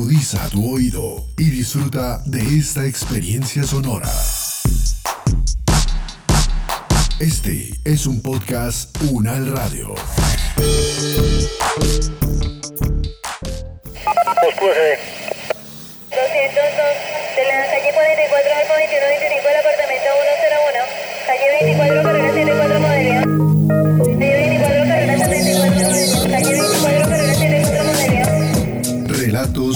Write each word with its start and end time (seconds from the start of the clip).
Agudiza 0.00 0.48
tu 0.48 0.76
oído 0.76 1.26
y 1.36 1.50
disfruta 1.50 2.22
de 2.24 2.40
esta 2.40 2.86
experiencia 2.86 3.64
sonora. 3.64 4.08
Este 7.18 7.68
es 7.84 8.06
un 8.06 8.22
podcast 8.22 8.96
Unal 9.10 9.54
Radio. 9.54 9.94
de 17.36 17.44
la 17.44 17.66
calle 17.68 17.92
44 17.92 18.54
al 18.56 18.68
2125 18.68 19.48
del 19.48 19.56
apartamento 19.60 20.08
101, 20.64 20.80
calle 21.26 21.46
24 21.60 22.02
carrera 22.02 22.32
74 22.32 22.80
modelo. 22.80 23.29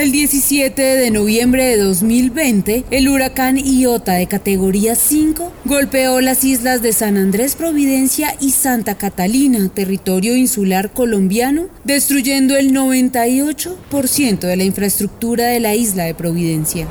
El 0.00 0.12
17 0.12 0.80
de 0.80 1.10
noviembre 1.10 1.66
de 1.66 1.76
2020, 1.76 2.84
el 2.90 3.10
huracán 3.10 3.58
Iota 3.58 4.14
de 4.14 4.26
categoría 4.28 4.94
5 4.94 5.52
golpeó 5.66 6.22
las 6.22 6.42
islas 6.42 6.80
de 6.80 6.94
San 6.94 7.18
Andrés, 7.18 7.54
Providencia 7.54 8.34
y 8.40 8.52
Santa 8.52 8.94
Catalina, 8.94 9.68
territorio 9.68 10.34
insular 10.34 10.90
colombiano, 10.94 11.66
destruyendo 11.84 12.56
el 12.56 12.72
98% 12.72 14.38
de 14.38 14.56
la 14.56 14.64
infraestructura 14.64 15.48
de 15.48 15.60
la 15.60 15.74
isla 15.74 16.04
de 16.04 16.14
Providencia. 16.14 16.88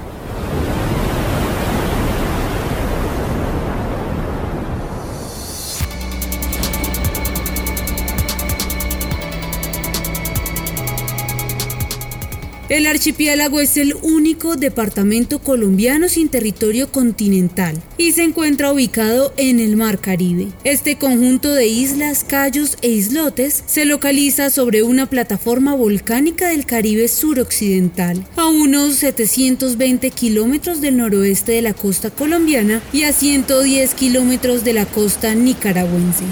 El 12.80 12.88
archipiélago 12.88 13.60
es 13.60 13.76
el 13.76 13.94
único 14.04 14.56
departamento 14.56 15.40
colombiano 15.40 16.08
sin 16.08 16.30
territorio 16.30 16.90
continental 16.90 17.76
y 17.98 18.14
se 18.14 18.24
encuentra 18.24 18.72
ubicado 18.72 19.34
en 19.36 19.60
el 19.60 19.76
Mar 19.76 20.00
Caribe. 20.00 20.48
Este 20.64 20.98
conjunto 20.98 21.54
de 21.54 21.68
islas, 21.68 22.24
cayos 22.24 22.78
e 22.82 22.88
islotes 22.88 23.66
se 23.68 23.84
localiza 23.84 24.50
sobre 24.50 24.82
una 24.82 25.08
plataforma 25.08 25.76
volcánica 25.76 26.48
del 26.48 26.66
Caribe 26.66 27.10
suroccidental, 27.10 28.26
a 28.38 28.48
unos 28.48 28.96
720 28.96 30.10
kilómetros 30.12 30.80
del 30.80 30.96
noroeste 30.96 31.52
de 31.52 31.62
la 31.64 31.74
costa 31.74 32.12
colombiana 32.12 32.82
y 32.94 33.04
a 33.04 33.12
110 33.12 33.94
kilómetros 33.94 34.64
de 34.64 34.72
la 34.72 34.86
costa 34.86 35.36
nicaragüense. 35.36 36.24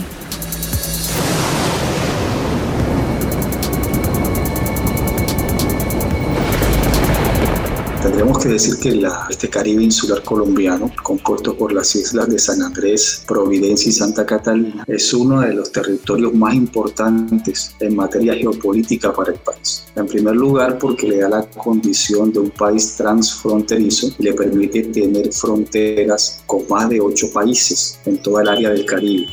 Que 8.47 8.53
decir 8.53 8.77
que 8.77 8.95
la, 8.95 9.27
este 9.29 9.49
Caribe 9.49 9.83
insular 9.83 10.23
colombiano, 10.23 10.89
compuesto 11.03 11.57
por 11.57 11.73
las 11.73 11.93
islas 11.95 12.29
de 12.29 12.39
San 12.39 12.61
Andrés, 12.61 13.23
Providencia 13.27 13.89
y 13.89 13.91
Santa 13.91 14.25
Catalina, 14.25 14.85
es 14.87 15.13
uno 15.13 15.41
de 15.41 15.53
los 15.53 15.71
territorios 15.71 16.33
más 16.33 16.53
importantes 16.55 17.75
en 17.81 17.95
materia 17.95 18.35
geopolítica 18.35 19.11
para 19.11 19.33
el 19.33 19.39
país. 19.39 19.83
En 19.95 20.07
primer 20.07 20.35
lugar, 20.35 20.77
porque 20.77 21.07
le 21.07 21.17
da 21.17 21.29
la 21.29 21.49
condición 21.49 22.31
de 22.31 22.39
un 22.39 22.51
país 22.51 22.95
transfronterizo 22.95 24.11
y 24.17 24.23
le 24.23 24.33
permite 24.33 24.83
tener 24.83 25.33
fronteras 25.33 26.41
con 26.45 26.65
más 26.69 26.89
de 26.89 27.01
ocho 27.01 27.29
países 27.33 27.99
en 28.05 28.17
toda 28.21 28.43
el 28.43 28.47
área 28.47 28.69
del 28.69 28.85
Caribe. 28.85 29.27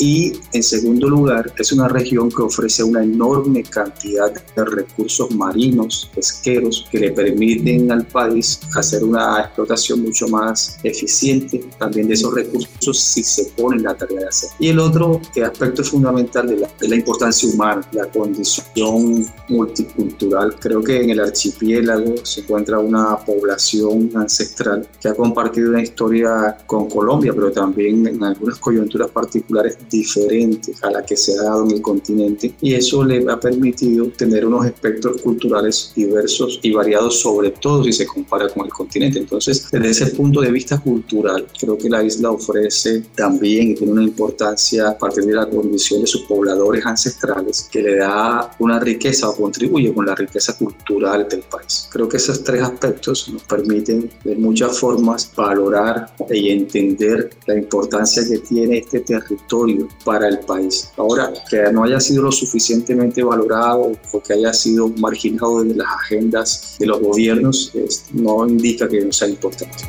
Y 0.00 0.32
en 0.54 0.62
segundo 0.62 1.10
lugar, 1.10 1.52
es 1.58 1.72
una 1.72 1.86
región 1.86 2.30
que 2.30 2.40
ofrece 2.40 2.82
una 2.82 3.02
enorme 3.02 3.62
cantidad 3.62 4.32
de 4.32 4.64
recursos 4.64 5.30
marinos, 5.32 6.10
pesqueros, 6.14 6.86
que 6.90 7.00
le 7.00 7.12
permiten 7.12 7.92
al 7.92 8.06
país 8.06 8.60
hacer 8.74 9.04
una 9.04 9.40
explotación 9.42 10.00
mucho 10.00 10.26
más 10.28 10.78
eficiente 10.82 11.62
también 11.78 12.08
de 12.08 12.14
esos 12.14 12.34
recursos 12.34 12.98
si 12.98 13.22
se 13.22 13.44
pone 13.56 13.76
en 13.76 13.82
la 13.82 13.94
tarea 13.94 14.20
de 14.20 14.28
hacer. 14.28 14.48
Y 14.58 14.68
el 14.68 14.78
otro 14.78 15.20
aspecto 15.44 15.84
fundamental 15.84 16.48
de 16.48 16.56
la, 16.56 16.70
de 16.80 16.88
la 16.88 16.96
importancia 16.96 17.50
humana, 17.50 17.86
la 17.92 18.06
condición 18.06 19.26
multicultural. 19.48 20.56
Creo 20.58 20.82
que 20.82 21.02
en 21.02 21.10
el 21.10 21.20
archipiélago 21.20 22.24
se 22.24 22.40
encuentra 22.40 22.78
una 22.78 23.18
población 23.18 24.10
ancestral 24.14 24.88
que 24.98 25.08
ha 25.08 25.14
compartido 25.14 25.70
una 25.70 25.82
historia 25.82 26.56
con 26.64 26.88
Colombia, 26.88 27.34
pero 27.34 27.52
también 27.52 28.06
en 28.06 28.24
algunas 28.24 28.58
coyunturas 28.58 29.10
particulares 29.10 29.76
diferente 29.90 30.72
a 30.82 30.90
la 30.90 31.04
que 31.04 31.16
se 31.16 31.32
ha 31.38 31.42
dado 31.42 31.64
en 31.64 31.72
el 31.72 31.82
continente 31.82 32.54
y 32.60 32.74
eso 32.74 33.04
le 33.04 33.24
ha 33.30 33.38
permitido 33.38 34.08
tener 34.08 34.46
unos 34.46 34.66
espectros 34.66 35.20
culturales 35.20 35.92
diversos 35.94 36.60
y 36.62 36.72
variados 36.72 37.20
sobre 37.20 37.50
todo 37.50 37.84
si 37.84 37.92
se 37.92 38.06
compara 38.06 38.48
con 38.48 38.66
el 38.66 38.72
continente. 38.72 39.18
Entonces, 39.18 39.68
desde 39.70 39.90
ese 39.90 40.06
punto 40.08 40.40
de 40.40 40.50
vista 40.50 40.78
cultural, 40.78 41.46
creo 41.58 41.76
que 41.76 41.88
la 41.88 42.02
isla 42.02 42.30
ofrece 42.30 43.02
también 43.14 43.70
y 43.70 43.74
tiene 43.74 43.92
una 43.92 44.02
importancia 44.02 44.88
a 44.88 44.98
partir 44.98 45.24
de 45.24 45.34
la 45.34 45.48
condición 45.48 46.00
de 46.00 46.06
sus 46.06 46.22
pobladores 46.22 46.84
ancestrales 46.86 47.68
que 47.70 47.82
le 47.82 47.96
da 47.96 48.54
una 48.58 48.78
riqueza 48.78 49.28
o 49.28 49.36
contribuye 49.36 49.92
con 49.92 50.06
la 50.06 50.14
riqueza 50.14 50.56
cultural 50.56 51.26
del 51.28 51.42
país. 51.42 51.88
Creo 51.90 52.08
que 52.08 52.16
esos 52.16 52.42
tres 52.44 52.62
aspectos 52.62 53.28
nos 53.32 53.42
permiten 53.44 54.10
de 54.24 54.36
muchas 54.36 54.78
formas 54.78 55.30
valorar 55.34 56.14
y 56.30 56.50
entender 56.50 57.30
la 57.46 57.56
importancia 57.56 58.22
que 58.28 58.38
tiene 58.38 58.78
este 58.78 59.00
territorio 59.00 59.79
para 60.04 60.28
el 60.28 60.40
país. 60.40 60.90
Ahora, 60.96 61.32
que 61.48 61.72
no 61.72 61.84
haya 61.84 62.00
sido 62.00 62.22
lo 62.22 62.32
suficientemente 62.32 63.22
valorado 63.22 63.92
o 64.12 64.20
que 64.20 64.32
haya 64.34 64.52
sido 64.52 64.88
marginado 64.88 65.62
de 65.62 65.74
las 65.74 65.88
agendas 65.88 66.76
de 66.78 66.86
los 66.86 67.00
gobiernos, 67.00 67.72
no 68.12 68.46
indica 68.46 68.88
que 68.88 69.04
no 69.04 69.12
sea 69.12 69.28
importante. 69.28 69.84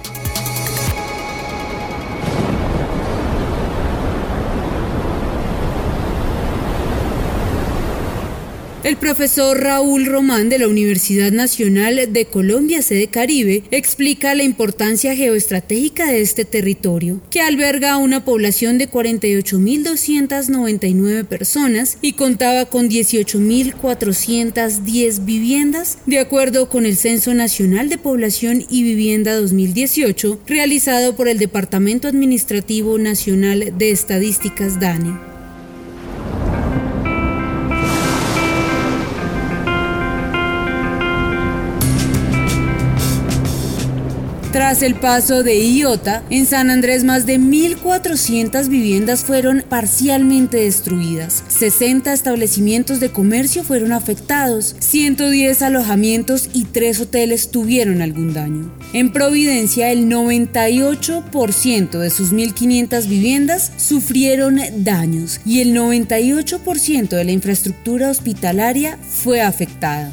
El 8.91 8.97
profesor 8.97 9.57
Raúl 9.57 10.05
Román 10.05 10.49
de 10.49 10.59
la 10.59 10.67
Universidad 10.67 11.31
Nacional 11.31 12.11
de 12.11 12.25
Colombia, 12.25 12.81
sede 12.81 13.07
Caribe, 13.07 13.63
explica 13.71 14.35
la 14.35 14.43
importancia 14.43 15.15
geoestratégica 15.15 16.11
de 16.11 16.19
este 16.19 16.43
territorio, 16.43 17.21
que 17.29 17.39
alberga 17.39 17.95
una 17.95 18.25
población 18.25 18.77
de 18.77 18.91
48.299 18.91 21.23
personas 21.23 21.99
y 22.01 22.11
contaba 22.11 22.65
con 22.65 22.89
18.410 22.89 25.23
viviendas, 25.23 25.97
de 26.05 26.19
acuerdo 26.19 26.67
con 26.67 26.85
el 26.85 26.97
Censo 26.97 27.33
Nacional 27.33 27.87
de 27.87 27.97
Población 27.97 28.65
y 28.69 28.83
Vivienda 28.83 29.37
2018, 29.37 30.41
realizado 30.47 31.15
por 31.15 31.29
el 31.29 31.39
Departamento 31.39 32.09
Administrativo 32.09 32.97
Nacional 32.97 33.71
de 33.77 33.91
Estadísticas 33.91 34.81
DANE. 34.81 35.30
Tras 44.51 44.81
el 44.81 44.95
paso 44.95 45.43
de 45.43 45.65
Iota, 45.65 46.23
en 46.29 46.45
San 46.45 46.69
Andrés 46.71 47.05
más 47.05 47.25
de 47.25 47.39
1.400 47.39 48.67
viviendas 48.67 49.23
fueron 49.23 49.63
parcialmente 49.69 50.57
destruidas, 50.57 51.45
60 51.47 52.11
establecimientos 52.11 52.99
de 52.99 53.11
comercio 53.11 53.63
fueron 53.63 53.93
afectados, 53.93 54.75
110 54.79 55.61
alojamientos 55.61 56.49
y 56.51 56.65
3 56.65 56.99
hoteles 56.99 57.49
tuvieron 57.51 58.01
algún 58.01 58.33
daño. 58.33 58.69
En 58.91 59.13
Providencia, 59.13 59.89
el 59.89 60.09
98% 60.09 61.97
de 61.97 62.09
sus 62.09 62.33
1.500 62.33 63.07
viviendas 63.07 63.71
sufrieron 63.77 64.59
daños 64.79 65.39
y 65.45 65.61
el 65.61 65.73
98% 65.73 67.07
de 67.07 67.23
la 67.23 67.31
infraestructura 67.31 68.09
hospitalaria 68.09 68.97
fue 68.97 69.39
afectada. 69.39 70.11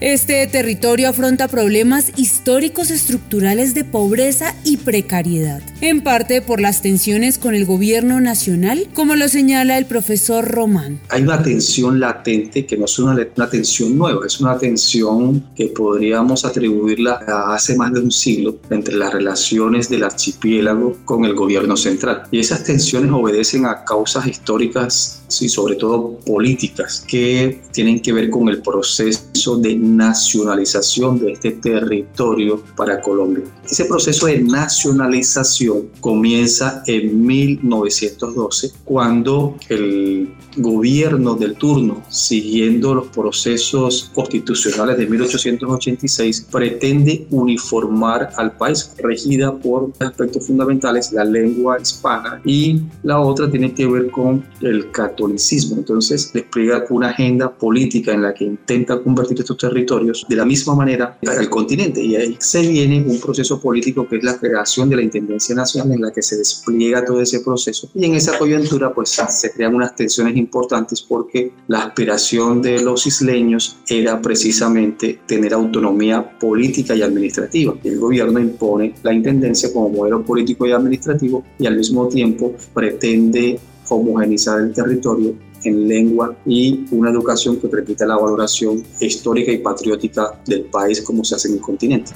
Este 0.00 0.46
territorio 0.46 1.08
afronta 1.08 1.48
problemas 1.48 2.12
históricos 2.18 2.90
estructurales 2.90 3.72
de 3.72 3.82
pobreza 3.82 4.54
y 4.62 4.76
precariedad, 4.76 5.62
en 5.80 6.02
parte 6.02 6.42
por 6.42 6.60
las 6.60 6.82
tensiones 6.82 7.38
con 7.38 7.54
el 7.54 7.64
gobierno 7.64 8.20
nacional, 8.20 8.88
como 8.92 9.14
lo 9.14 9.26
señala 9.28 9.78
el 9.78 9.86
profesor 9.86 10.46
Román. 10.46 11.00
Hay 11.08 11.22
una 11.22 11.42
tensión 11.42 11.98
latente 11.98 12.66
que 12.66 12.76
no 12.76 12.84
es 12.84 12.98
una, 12.98 13.26
una 13.36 13.48
tensión 13.48 13.96
nueva, 13.96 14.26
es 14.26 14.38
una 14.38 14.58
tensión 14.58 15.42
que 15.56 15.68
podríamos 15.68 16.44
atribuirla 16.44 17.24
a 17.26 17.54
hace 17.54 17.74
más 17.74 17.90
de 17.94 18.00
un 18.00 18.10
siglo 18.10 18.58
entre 18.68 18.96
las 18.96 19.14
relaciones 19.14 19.88
del 19.88 20.04
archipiélago 20.04 20.98
con 21.06 21.24
el 21.24 21.32
gobierno 21.32 21.74
central. 21.74 22.24
Y 22.30 22.40
esas 22.40 22.64
tensiones 22.64 23.10
obedecen 23.12 23.64
a 23.64 23.82
causas 23.82 24.26
históricas 24.26 25.22
y 25.40 25.48
sobre 25.48 25.76
todo 25.76 26.18
políticas 26.26 27.04
que 27.08 27.62
tienen 27.72 28.00
que 28.00 28.12
ver 28.12 28.28
con 28.30 28.48
el 28.48 28.60
proceso 28.60 29.56
de 29.56 29.85
nacionalización 29.86 31.18
de 31.18 31.32
este 31.32 31.52
territorio 31.52 32.62
para 32.76 33.00
Colombia. 33.00 33.44
Ese 33.70 33.84
proceso 33.86 34.26
de 34.26 34.38
nacionalización 34.38 35.88
comienza 36.00 36.84
en 36.86 37.26
1912 37.26 38.72
cuando 38.84 39.56
el 39.68 40.28
gobierno 40.56 41.34
del 41.34 41.56
turno, 41.56 42.02
siguiendo 42.08 42.94
los 42.94 43.08
procesos 43.08 44.10
constitucionales 44.14 44.96
de 44.96 45.06
1886, 45.06 46.46
pretende 46.50 47.26
uniformar 47.30 48.30
al 48.36 48.56
país, 48.56 48.92
regida 48.98 49.56
por 49.58 49.92
aspectos 49.98 50.46
fundamentales, 50.46 51.12
la 51.12 51.24
lengua 51.24 51.78
hispana 51.80 52.40
y 52.44 52.82
la 53.02 53.20
otra 53.20 53.50
tiene 53.50 53.74
que 53.74 53.86
ver 53.86 54.10
con 54.10 54.44
el 54.60 54.90
catolicismo. 54.92 55.76
Entonces 55.76 56.32
despliega 56.32 56.84
una 56.90 57.08
agenda 57.08 57.52
política 57.52 58.12
en 58.12 58.22
la 58.22 58.32
que 58.32 58.44
intenta 58.44 59.02
convertir 59.02 59.40
estos 59.40 59.58
territorios 59.58 60.24
de 60.28 60.36
la 60.36 60.44
misma 60.44 60.74
manera 60.74 61.18
al 61.26 61.50
continente 61.50 62.02
y 62.02 62.16
ahí 62.16 62.36
se 62.38 62.66
viene 62.66 63.04
un 63.06 63.20
proceso 63.20 63.55
político 63.60 64.06
que 64.08 64.16
es 64.16 64.24
la 64.24 64.38
creación 64.38 64.88
de 64.90 64.96
la 64.96 65.02
Intendencia 65.02 65.54
Nacional 65.54 65.92
en 65.92 66.02
la 66.02 66.12
que 66.12 66.22
se 66.22 66.36
despliega 66.36 67.04
todo 67.04 67.20
ese 67.20 67.40
proceso 67.40 67.88
y 67.94 68.04
en 68.04 68.14
esa 68.14 68.38
coyuntura 68.38 68.92
pues 68.92 69.10
se 69.28 69.52
crean 69.52 69.74
unas 69.74 69.94
tensiones 69.94 70.36
importantes 70.36 71.02
porque 71.02 71.52
la 71.68 71.80
aspiración 71.80 72.62
de 72.62 72.80
los 72.80 73.06
isleños 73.06 73.76
era 73.88 74.20
precisamente 74.20 75.20
tener 75.26 75.54
autonomía 75.54 76.38
política 76.38 76.94
y 76.94 77.02
administrativa. 77.02 77.74
El 77.82 77.98
gobierno 77.98 78.38
impone 78.38 78.94
la 79.02 79.12
intendencia 79.12 79.72
como 79.72 79.90
modelo 79.90 80.24
político 80.24 80.66
y 80.66 80.72
administrativo 80.72 81.44
y 81.58 81.66
al 81.66 81.76
mismo 81.76 82.08
tiempo 82.08 82.54
pretende 82.74 83.58
homogenizar 83.88 84.60
el 84.60 84.72
territorio 84.72 85.34
en 85.64 85.88
lengua 85.88 86.36
y 86.46 86.84
una 86.90 87.10
educación 87.10 87.56
que 87.56 87.68
permita 87.68 88.06
la 88.06 88.16
valoración 88.16 88.82
histórica 89.00 89.52
y 89.52 89.58
patriótica 89.58 90.40
del 90.46 90.62
país 90.62 91.00
como 91.02 91.24
se 91.24 91.34
hace 91.34 91.48
en 91.48 91.54
el 91.54 91.60
continente. 91.60 92.12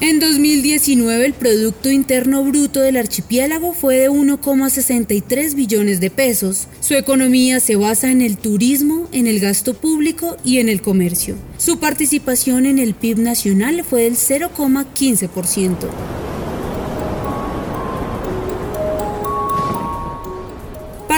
En 0.00 0.20
2019 0.64 1.26
el 1.26 1.34
Producto 1.34 1.90
Interno 1.90 2.42
Bruto 2.42 2.80
del 2.80 2.96
archipiélago 2.96 3.74
fue 3.74 3.98
de 3.98 4.10
1,63 4.10 5.54
billones 5.54 6.00
de 6.00 6.08
pesos. 6.08 6.68
Su 6.80 6.94
economía 6.94 7.60
se 7.60 7.76
basa 7.76 8.10
en 8.10 8.22
el 8.22 8.38
turismo, 8.38 9.06
en 9.12 9.26
el 9.26 9.40
gasto 9.40 9.74
público 9.74 10.38
y 10.42 10.60
en 10.60 10.70
el 10.70 10.80
comercio. 10.80 11.36
Su 11.58 11.80
participación 11.80 12.64
en 12.64 12.78
el 12.78 12.94
PIB 12.94 13.18
nacional 13.18 13.84
fue 13.84 14.04
del 14.04 14.14
0,15%. 14.14 16.23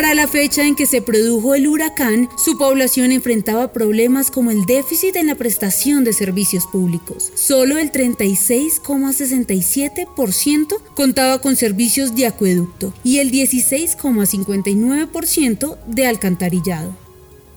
Para 0.07 0.15
la 0.15 0.29
fecha 0.29 0.65
en 0.65 0.77
que 0.77 0.87
se 0.87 1.03
produjo 1.03 1.57
el 1.57 1.67
huracán, 1.67 2.29
su 2.37 2.57
población 2.57 3.11
enfrentaba 3.11 3.73
problemas 3.73 4.31
como 4.31 4.53
el 4.53 4.65
déficit 4.65 5.17
en 5.17 5.27
la 5.27 5.35
prestación 5.35 6.05
de 6.05 6.13
servicios 6.13 6.69
públicos. 6.69 7.33
Solo 7.35 7.77
el 7.77 7.91
36,67% 7.91 10.77
contaba 10.95 11.41
con 11.41 11.57
servicios 11.57 12.15
de 12.15 12.27
acueducto 12.27 12.95
y 13.03 13.19
el 13.19 13.33
16,59% 13.33 15.77
de 15.89 16.07
alcantarillado. 16.07 17.06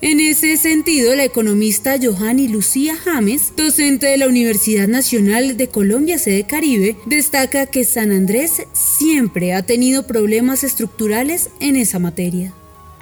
En 0.01 0.21
ese 0.21 0.55
sentido, 0.55 1.13
la 1.13 1.25
economista 1.25 1.97
Johanny 2.01 2.47
Lucía 2.47 2.95
James, 2.95 3.51
docente 3.57 4.07
de 4.07 4.17
la 4.17 4.29
Universidad 4.29 4.87
Nacional 4.87 5.57
de 5.57 5.67
Colombia, 5.67 6.17
sede 6.17 6.45
Caribe, 6.45 6.95
destaca 7.05 7.65
que 7.65 7.83
San 7.83 8.11
Andrés 8.11 8.63
siempre 8.71 9.53
ha 9.53 9.61
tenido 9.63 10.07
problemas 10.07 10.63
estructurales 10.63 11.49
en 11.59 11.75
esa 11.75 11.99
materia. 11.99 12.53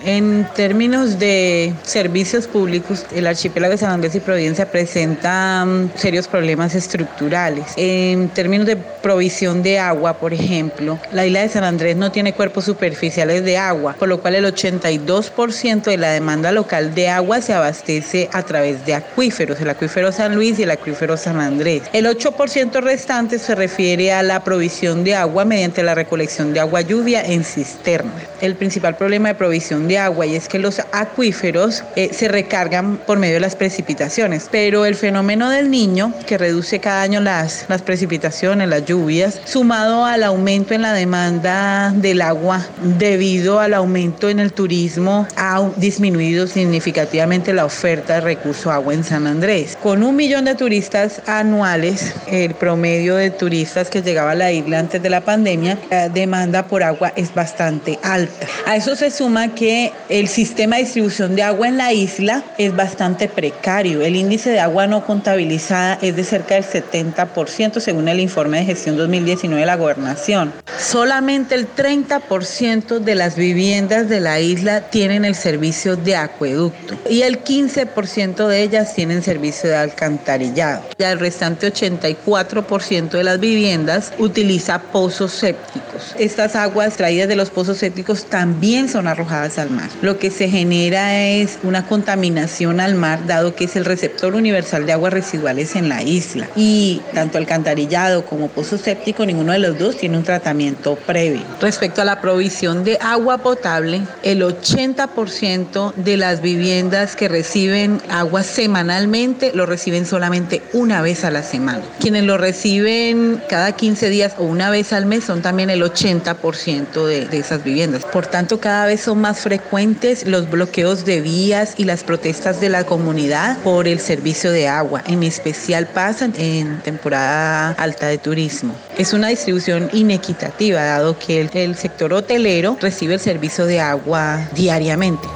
En 0.03 0.47
términos 0.55 1.17
de 1.17 1.73
servicios 1.81 2.47
públicos, 2.47 3.05
el 3.15 3.25
archipiélago 3.25 3.71
de 3.71 3.77
San 3.79 3.91
Andrés 3.91 4.13
y 4.13 4.19
Providencia 4.19 4.69
presenta 4.69 5.65
mm, 5.65 5.91
serios 5.95 6.27
problemas 6.27 6.75
estructurales. 6.75 7.73
En 7.77 8.29
términos 8.29 8.67
de 8.67 8.75
provisión 8.75 9.63
de 9.63 9.79
agua, 9.79 10.19
por 10.19 10.33
ejemplo, 10.33 10.99
la 11.11 11.25
isla 11.25 11.41
de 11.41 11.49
San 11.49 11.63
Andrés 11.63 11.97
no 11.97 12.11
tiene 12.11 12.33
cuerpos 12.33 12.65
superficiales 12.65 13.44
de 13.44 13.57
agua, 13.57 13.95
por 13.97 14.07
lo 14.07 14.21
cual 14.21 14.35
el 14.35 14.45
82% 14.45 15.83
de 15.83 15.97
la 15.97 16.11
demanda 16.11 16.51
local 16.51 16.94
de 16.94 17.09
agua 17.09 17.41
se 17.41 17.53
abastece 17.53 18.29
a 18.33 18.44
través 18.44 18.85
de 18.85 18.94
acuíferos, 18.94 19.59
el 19.59 19.69
acuífero 19.69 20.11
San 20.11 20.35
Luis 20.35 20.59
y 20.59 20.63
el 20.63 20.71
acuífero 20.71 21.17
San 21.17 21.39
Andrés. 21.39 21.81
El 21.91 22.05
8% 22.05 22.81
restante 22.81 23.39
se 23.39 23.55
refiere 23.55 24.13
a 24.13 24.21
la 24.21 24.44
provisión 24.44 25.03
de 25.03 25.15
agua 25.15 25.44
mediante 25.44 25.81
la 25.81 25.95
recolección 25.95 26.53
de 26.53 26.59
agua 26.59 26.81
lluvia 26.81 27.25
en 27.25 27.44
cisternas. 27.44 28.23
El 28.39 28.55
principal 28.55 28.95
problema 28.95 29.29
de 29.29 29.35
provisión 29.35 29.87
de 29.87 29.97
agua 29.97 30.25
y 30.27 30.35
es 30.35 30.47
que 30.47 30.59
los 30.59 30.79
acuíferos 30.91 31.83
eh, 31.95 32.09
se 32.13 32.27
recargan 32.27 32.97
por 32.97 33.17
medio 33.17 33.35
de 33.35 33.39
las 33.39 33.55
precipitaciones, 33.55 34.47
pero 34.51 34.85
el 34.85 34.95
fenómeno 34.95 35.49
del 35.49 35.71
niño, 35.71 36.13
que 36.27 36.37
reduce 36.37 36.79
cada 36.79 37.01
año 37.01 37.19
las, 37.19 37.65
las 37.67 37.81
precipitaciones, 37.81 38.69
las 38.69 38.85
lluvias, 38.85 39.41
sumado 39.45 40.05
al 40.05 40.23
aumento 40.23 40.75
en 40.75 40.83
la 40.83 40.93
demanda 40.93 41.91
del 41.95 42.21
agua 42.21 42.65
debido 42.83 43.59
al 43.59 43.73
aumento 43.73 44.29
en 44.29 44.39
el 44.39 44.53
turismo, 44.53 45.27
ha 45.35 45.67
disminuido 45.77 46.45
significativamente 46.45 47.53
la 47.53 47.65
oferta 47.65 48.15
de 48.15 48.21
recurso 48.21 48.71
agua 48.71 48.93
en 48.93 49.03
San 49.03 49.25
Andrés. 49.25 49.77
Con 49.81 50.03
un 50.03 50.15
millón 50.15 50.45
de 50.45 50.53
turistas 50.53 51.21
anuales, 51.25 52.13
el 52.27 52.53
promedio 52.53 53.15
de 53.15 53.31
turistas 53.31 53.89
que 53.89 54.01
llegaba 54.03 54.31
a 54.31 54.35
la 54.35 54.51
isla 54.51 54.79
antes 54.79 55.01
de 55.01 55.09
la 55.09 55.21
pandemia, 55.21 55.79
la 55.89 56.09
demanda 56.09 56.67
por 56.67 56.83
agua 56.83 57.13
es 57.15 57.33
bastante 57.33 57.97
alta. 58.03 58.26
A 58.65 58.75
eso 58.75 58.95
se 58.95 59.12
suma 59.12 59.56
que 59.56 59.94
el 60.09 60.27
sistema 60.27 60.75
de 60.75 60.83
distribución 60.83 61.35
de 61.35 61.44
agua 61.44 61.68
en 61.68 61.77
la 61.77 61.94
isla 61.94 62.44
es 62.57 62.75
bastante 62.75 63.27
precario. 63.27 64.01
El 64.01 64.15
índice 64.15 64.50
de 64.50 64.59
agua 64.59 64.88
no 64.88 65.06
contabilizada 65.06 65.97
es 66.01 66.15
de 66.15 66.24
cerca 66.24 66.56
del 66.56 66.65
70% 66.65 67.79
según 67.79 68.07
el 68.07 68.19
informe 68.19 68.59
de 68.59 68.65
gestión 68.65 68.97
2019 68.97 69.62
de 69.62 69.65
la 69.65 69.75
gobernación. 69.75 70.53
Solamente 70.79 71.56
el 71.56 71.68
30% 71.74 73.00
de 73.00 73.15
las 73.15 73.35
viviendas 73.35 74.09
de 74.09 74.19
la 74.19 74.39
isla 74.39 74.81
tienen 74.81 75.25
el 75.25 75.35
servicio 75.35 75.95
de 75.95 76.15
acueducto 76.15 76.97
y 77.09 77.23
el 77.23 77.44
15% 77.44 78.47
de 78.47 78.61
ellas 78.61 78.94
tienen 78.94 79.23
servicio 79.23 79.69
de 79.69 79.75
alcantarillado. 79.75 80.83
Ya 80.99 81.11
el 81.11 81.19
restante 81.19 81.73
84% 81.73 83.09
de 83.09 83.23
las 83.23 83.40
viviendas 83.40 84.13
utiliza 84.19 84.80
pozos 84.80 85.31
sépticos. 85.31 86.16
Estas 86.19 86.56
aguas 86.56 86.95
traídas 86.95 87.28
de 87.28 87.35
los 87.35 87.49
pozos 87.49 87.78
sépticos 87.78 88.17
también 88.26 88.90
son 88.90 89.07
arrojadas 89.07 89.57
al 89.57 89.69
mar. 89.69 89.90
Lo 90.02 90.19
que 90.19 90.31
se 90.31 90.50
genera 90.50 91.26
es 91.26 91.59
una 91.64 91.88
contaminación 91.88 92.80
al 92.80 92.95
mar, 92.95 93.26
dado 93.26 93.56
que 93.56 93.66
es 93.66 93.76
el 93.76 93.86
receptor 93.86 94.36
universal 94.36 94.86
de 94.86 94.94
aguas 94.94 95.14
residuales 95.14 95.76
en 95.76 95.90
la 95.90 96.04
isla. 96.04 96.50
Y 96.56 97.02
tanto 97.14 97.38
alcantarillado 97.38 98.26
como 98.26 98.47
pozo 98.47 98.78
séptico, 98.78 99.26
ninguno 99.26 99.54
de 99.54 99.59
los 99.59 99.78
dos 99.78 99.97
tiene 99.97 100.18
un 100.18 100.24
tratamiento 100.24 100.95
previo. 100.95 101.42
Respecto 101.62 102.02
a 102.02 102.06
la 102.06 102.21
provisión 102.21 102.83
de 102.83 102.97
agua 103.02 103.40
potable, 103.40 104.02
el 104.24 104.42
80% 104.42 105.94
de 105.95 106.18
las 106.18 106.42
viviendas 106.42 107.16
que 107.16 107.28
reciben 107.28 108.02
agua 108.09 108.44
semanalmente 108.44 109.52
lo 109.54 109.66
reciben 109.66 110.06
solamente 110.06 110.62
una 110.74 111.02
vez 111.02 111.24
a 111.24 111.31
la 111.31 111.44
semana. 111.44 111.81
Quienes 112.00 112.24
lo 112.24 112.38
reciben 112.38 113.42
cada 113.50 113.71
15 113.74 114.09
días 114.09 114.33
o 114.38 114.44
una 114.44 114.69
vez 114.69 114.94
al 114.94 115.06
mes 115.06 115.24
son 115.24 115.42
también 115.42 115.69
el 115.69 115.81
80% 115.81 117.06
de, 117.06 117.26
de 117.26 117.38
esas 117.38 117.64
viviendas. 117.64 118.06
Por 118.11 118.28
tanto, 118.28 118.59
cada 118.59 118.85
vez 118.85 119.02
son 119.02 119.19
más 119.19 119.40
frecuentes 119.42 120.26
los 120.26 120.49
bloqueos 120.49 121.06
de 121.06 121.21
vías 121.21 121.73
y 121.78 121.83
las 121.83 122.04
protestas 122.04 122.61
de 122.61 122.69
la 122.69 122.85
comunidad 122.85 123.57
por 123.59 123.87
el 123.87 123.99
servicio 123.99 124.52
de 124.52 124.68
agua. 124.68 125.04
En 125.07 125.23
especial 125.23 125.87
pasan 125.87 126.33
en 126.37 126.81
temporada 126.81 127.71
alta 127.71 128.07
de 128.07 128.18
turismo. 128.18 128.76
Es 128.97 129.14
una 129.14 129.28
distribución 129.28 129.90
inequitativa 129.94 130.83
dado 130.83 131.19
que 131.19 131.42
el 131.42 131.76
sector 131.76 132.14
hotelero 132.14 132.78
recibe 132.80 133.16
el 133.16 133.19
servicio 133.19 133.66
de 133.66 133.80
agua 133.80 134.47
diariamente. 134.56 135.28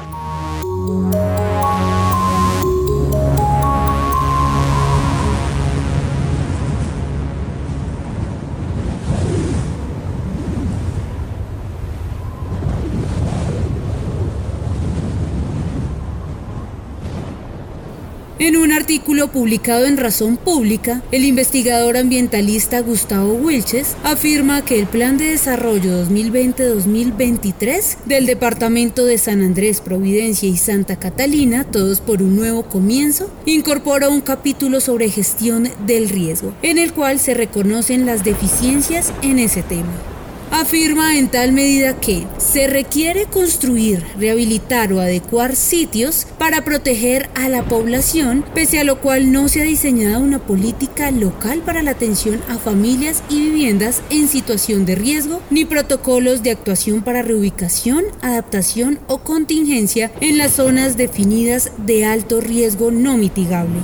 Artículo 19.02 19.32
publicado 19.32 19.86
en 19.86 19.98
Razón 19.98 20.38
Pública, 20.38 21.02
el 21.12 21.26
investigador 21.26 21.98
ambientalista 21.98 22.82
Gustavo 22.82 23.34
Wilches 23.34 23.96
afirma 24.04 24.64
que 24.64 24.80
el 24.80 24.86
Plan 24.86 25.18
de 25.18 25.26
Desarrollo 25.26 26.06
2020-2023 26.06 27.98
del 28.06 28.28
Departamento 28.28 29.04
de 29.06 29.18
San 29.18 29.42
Andrés, 29.42 29.82
Providencia 29.82 30.48
y 30.48 30.56
Santa 30.56 30.98
Catalina, 30.98 31.64
todos 31.64 32.00
por 32.00 32.22
un 32.22 32.36
nuevo 32.36 32.62
comienzo, 32.62 33.32
incorpora 33.48 34.08
un 34.08 34.22
capítulo 34.22 34.80
sobre 34.80 35.10
gestión 35.10 35.68
del 35.88 36.08
riesgo, 36.08 36.54
en 36.62 36.78
el 36.78 36.94
cual 36.94 37.18
se 37.20 37.34
reconocen 37.34 38.06
las 38.06 38.24
deficiencias 38.24 39.12
en 39.24 39.40
ese 39.40 39.64
tema 39.64 40.11
afirma 40.52 41.18
en 41.18 41.30
tal 41.30 41.54
medida 41.54 42.00
que 42.00 42.28
se 42.38 42.68
requiere 42.68 43.26
construir, 43.26 44.04
rehabilitar 44.20 44.94
o 44.94 45.00
adecuar 45.00 45.56
sitios 45.56 46.28
para 46.38 46.64
proteger 46.64 47.30
a 47.36 47.50
la 47.50 47.64
población, 47.64 48.46
pese 48.54 48.80
a 48.80 48.84
lo 48.84 49.00
cual 49.00 49.32
no 49.32 49.48
se 49.48 49.62
ha 49.62 49.64
diseñado 49.64 50.20
una 50.20 50.40
política 50.40 51.10
local 51.12 51.62
para 51.66 51.82
la 51.82 51.92
atención 51.92 52.42
a 52.50 52.58
familias 52.58 53.24
y 53.30 53.40
viviendas 53.40 54.02
en 54.10 54.28
situación 54.28 54.86
de 54.86 54.96
riesgo, 54.96 55.42
ni 55.50 55.66
protocolos 55.66 56.44
de 56.44 56.52
actuación 56.52 57.02
para 57.02 57.22
reubicación, 57.22 58.04
adaptación 58.22 59.00
o 59.08 59.20
contingencia 59.20 60.12
en 60.20 60.38
las 60.38 60.52
zonas 60.54 60.98
definidas 60.98 61.72
de 61.78 62.06
alto 62.06 62.42
riesgo 62.42 62.92
no 62.92 63.18
mitigable. 63.18 63.80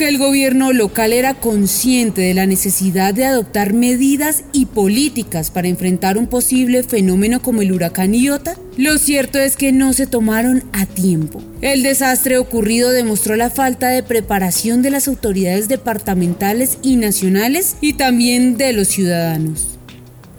El 0.00 0.16
gobierno 0.18 0.72
local 0.72 1.12
era 1.12 1.34
consciente 1.34 2.22
de 2.22 2.34
la 2.34 2.46
necesidad 2.46 3.12
de 3.12 3.26
adoptar 3.26 3.74
medidas 3.74 4.44
y 4.52 4.66
políticas 4.66 5.50
para 5.50 5.68
enfrentar 5.68 6.16
un 6.16 6.26
posible 6.26 6.82
fenómeno 6.82 7.42
como 7.42 7.60
el 7.60 7.70
huracán 7.70 8.14
Iota, 8.14 8.56
lo 8.76 8.98
cierto 8.98 9.38
es 9.38 9.56
que 9.56 9.72
no 9.72 9.92
se 9.92 10.06
tomaron 10.06 10.64
a 10.72 10.86
tiempo. 10.86 11.42
El 11.60 11.82
desastre 11.82 12.38
ocurrido 12.38 12.90
demostró 12.90 13.36
la 13.36 13.50
falta 13.50 13.88
de 13.88 14.02
preparación 14.02 14.80
de 14.80 14.90
las 14.90 15.06
autoridades 15.06 15.68
departamentales 15.68 16.78
y 16.82 16.96
nacionales 16.96 17.76
y 17.80 17.92
también 17.92 18.56
de 18.56 18.72
los 18.72 18.88
ciudadanos. 18.88 19.79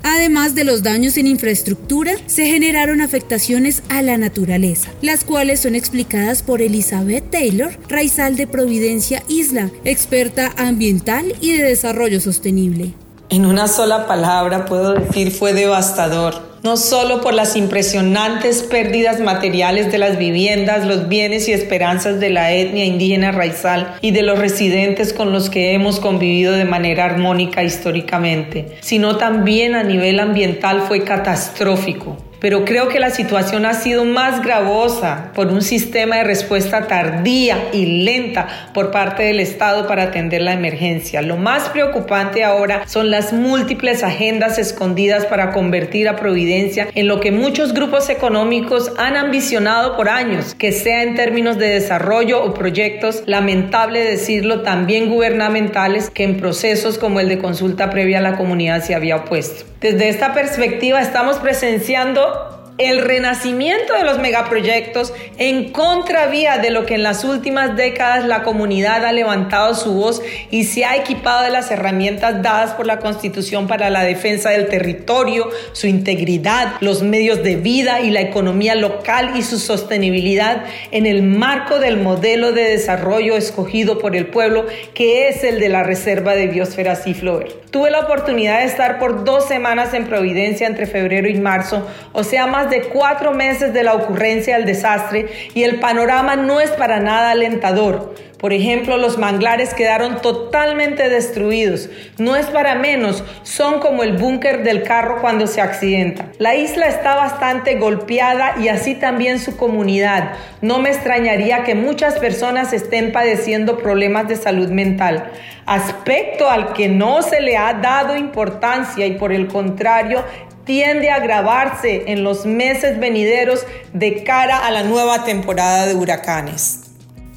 Además 0.03 0.55
de 0.55 0.63
los 0.63 0.83
daños 0.83 1.17
en 1.17 1.27
infraestructura, 1.27 2.13
se 2.25 2.45
generaron 2.45 3.01
afectaciones 3.01 3.83
a 3.89 4.01
la 4.01 4.17
naturaleza, 4.17 4.89
las 5.01 5.23
cuales 5.23 5.59
son 5.59 5.75
explicadas 5.75 6.43
por 6.43 6.61
Elizabeth 6.61 7.29
Taylor, 7.29 7.71
raizal 7.87 8.35
de 8.35 8.47
Providencia 8.47 9.23
Isla, 9.27 9.69
experta 9.83 10.51
ambiental 10.57 11.33
y 11.41 11.53
de 11.53 11.63
desarrollo 11.63 12.19
sostenible. 12.19 12.93
En 13.29 13.45
una 13.45 13.67
sola 13.67 14.07
palabra 14.07 14.65
puedo 14.65 14.93
decir 14.93 15.31
fue 15.31 15.53
devastador 15.53 16.50
no 16.63 16.77
solo 16.77 17.21
por 17.21 17.33
las 17.33 17.55
impresionantes 17.55 18.63
pérdidas 18.63 19.19
materiales 19.19 19.91
de 19.91 19.97
las 19.97 20.17
viviendas, 20.17 20.85
los 20.85 21.07
bienes 21.07 21.47
y 21.47 21.53
esperanzas 21.53 22.19
de 22.19 22.29
la 22.29 22.51
etnia 22.51 22.85
indígena 22.85 23.31
raizal 23.31 23.95
y 24.01 24.11
de 24.11 24.21
los 24.21 24.37
residentes 24.37 25.13
con 25.13 25.31
los 25.31 25.49
que 25.49 25.73
hemos 25.73 25.99
convivido 25.99 26.53
de 26.53 26.65
manera 26.65 27.05
armónica 27.05 27.63
históricamente, 27.63 28.77
sino 28.81 29.17
también 29.17 29.75
a 29.75 29.83
nivel 29.83 30.19
ambiental 30.19 30.83
fue 30.87 31.03
catastrófico 31.03 32.17
pero 32.41 32.65
creo 32.65 32.89
que 32.89 32.99
la 32.99 33.11
situación 33.11 33.65
ha 33.67 33.75
sido 33.75 34.03
más 34.03 34.41
gravosa 34.41 35.31
por 35.35 35.47
un 35.47 35.61
sistema 35.61 36.17
de 36.17 36.23
respuesta 36.23 36.87
tardía 36.87 37.69
y 37.71 38.03
lenta 38.03 38.47
por 38.73 38.89
parte 38.89 39.23
del 39.23 39.39
Estado 39.39 39.87
para 39.87 40.03
atender 40.03 40.41
la 40.41 40.53
emergencia. 40.53 41.21
Lo 41.21 41.37
más 41.37 41.69
preocupante 41.69 42.43
ahora 42.43 42.81
son 42.87 43.11
las 43.11 43.31
múltiples 43.31 44.03
agendas 44.03 44.57
escondidas 44.57 45.27
para 45.27 45.51
convertir 45.51 46.09
a 46.09 46.15
Providencia 46.15 46.87
en 46.95 47.07
lo 47.07 47.19
que 47.19 47.31
muchos 47.31 47.73
grupos 47.73 48.09
económicos 48.09 48.91
han 48.97 49.17
ambicionado 49.17 49.95
por 49.95 50.09
años, 50.09 50.55
que 50.55 50.71
sea 50.71 51.03
en 51.03 51.13
términos 51.13 51.59
de 51.59 51.67
desarrollo 51.67 52.43
o 52.43 52.55
proyectos, 52.55 53.21
lamentable 53.27 54.03
decirlo, 54.03 54.61
también 54.61 55.09
gubernamentales, 55.09 56.09
que 56.09 56.23
en 56.23 56.37
procesos 56.37 56.97
como 56.97 57.19
el 57.19 57.29
de 57.29 57.37
consulta 57.37 57.91
previa 57.91 58.17
a 58.17 58.21
la 58.21 58.35
comunidad 58.35 58.83
se 58.83 58.95
había 58.95 59.17
opuesto. 59.17 59.65
Desde 59.81 60.09
esta 60.09 60.35
perspectiva 60.35 61.01
estamos 61.01 61.37
presenciando 61.37 62.30
안녕 62.31 62.60
el 62.89 63.01
renacimiento 63.01 63.93
de 63.93 64.03
los 64.03 64.19
megaproyectos 64.19 65.13
en 65.37 65.71
contravía 65.71 66.57
de 66.57 66.71
lo 66.71 66.85
que 66.85 66.95
en 66.95 67.03
las 67.03 67.23
últimas 67.23 67.75
décadas 67.75 68.25
la 68.25 68.43
comunidad 68.43 69.05
ha 69.05 69.11
levantado 69.11 69.75
su 69.75 69.93
voz 69.93 70.21
y 70.49 70.63
se 70.63 70.85
ha 70.85 70.95
equipado 70.95 71.43
de 71.43 71.51
las 71.51 71.71
herramientas 71.71 72.41
dadas 72.41 72.71
por 72.73 72.87
la 72.87 72.99
Constitución 72.99 73.67
para 73.67 73.89
la 73.89 74.03
defensa 74.03 74.49
del 74.49 74.67
territorio, 74.67 75.49
su 75.73 75.87
integridad, 75.87 76.73
los 76.79 77.03
medios 77.03 77.43
de 77.43 77.55
vida 77.55 78.01
y 78.01 78.09
la 78.09 78.21
economía 78.21 78.75
local 78.75 79.33
y 79.35 79.43
su 79.43 79.59
sostenibilidad 79.59 80.63
en 80.91 81.05
el 81.05 81.23
marco 81.23 81.79
del 81.79 81.97
modelo 81.97 82.51
de 82.51 82.63
desarrollo 82.63 83.35
escogido 83.35 83.99
por 83.99 84.15
el 84.15 84.27
pueblo 84.27 84.65
que 84.93 85.27
es 85.27 85.43
el 85.43 85.59
de 85.59 85.69
la 85.69 85.83
Reserva 85.83 86.35
de 86.35 86.47
Biosfera 86.47 86.95
Seaflower. 86.95 87.61
Tuve 87.69 87.89
la 87.89 88.01
oportunidad 88.01 88.59
de 88.59 88.65
estar 88.65 88.99
por 88.99 89.23
dos 89.23 89.47
semanas 89.47 89.93
en 89.93 90.05
Providencia 90.05 90.67
entre 90.67 90.87
febrero 90.87 91.29
y 91.29 91.35
marzo, 91.35 91.87
o 92.11 92.23
sea, 92.23 92.47
más 92.47 92.69
de 92.71 92.85
cuatro 92.85 93.33
meses 93.33 93.71
de 93.71 93.83
la 93.83 93.93
ocurrencia 93.93 94.57
del 94.57 94.65
desastre 94.65 95.27
y 95.53 95.61
el 95.61 95.79
panorama 95.79 96.35
no 96.35 96.59
es 96.59 96.71
para 96.71 96.99
nada 96.99 97.29
alentador. 97.29 98.15
Por 98.41 98.53
ejemplo, 98.53 98.97
los 98.97 99.19
manglares 99.19 99.75
quedaron 99.75 100.19
totalmente 100.19 101.09
destruidos. 101.09 101.89
No 102.17 102.35
es 102.35 102.47
para 102.47 102.73
menos, 102.73 103.23
son 103.43 103.79
como 103.79 104.01
el 104.01 104.17
búnker 104.17 104.63
del 104.63 104.81
carro 104.81 105.21
cuando 105.21 105.45
se 105.45 105.61
accidenta. 105.61 106.25
La 106.39 106.55
isla 106.55 106.87
está 106.87 107.15
bastante 107.15 107.75
golpeada 107.75 108.55
y 108.59 108.69
así 108.69 108.95
también 108.95 109.37
su 109.37 109.57
comunidad. 109.57 110.31
No 110.61 110.79
me 110.79 110.89
extrañaría 110.89 111.63
que 111.63 111.75
muchas 111.75 112.17
personas 112.17 112.73
estén 112.73 113.11
padeciendo 113.11 113.77
problemas 113.77 114.27
de 114.27 114.37
salud 114.37 114.69
mental, 114.69 115.31
aspecto 115.67 116.49
al 116.49 116.73
que 116.73 116.89
no 116.89 117.21
se 117.21 117.41
le 117.41 117.57
ha 117.57 117.75
dado 117.75 118.17
importancia 118.17 119.05
y 119.05 119.19
por 119.19 119.31
el 119.31 119.47
contrario 119.49 120.23
tiende 120.71 121.09
a 121.09 121.15
agravarse 121.15 122.03
en 122.07 122.23
los 122.23 122.45
meses 122.45 122.97
venideros 122.97 123.65
de 123.91 124.23
cara 124.23 124.65
a 124.65 124.71
la 124.71 124.83
nueva 124.83 125.25
temporada 125.25 125.85
de 125.85 125.95
huracanes. 125.95 126.90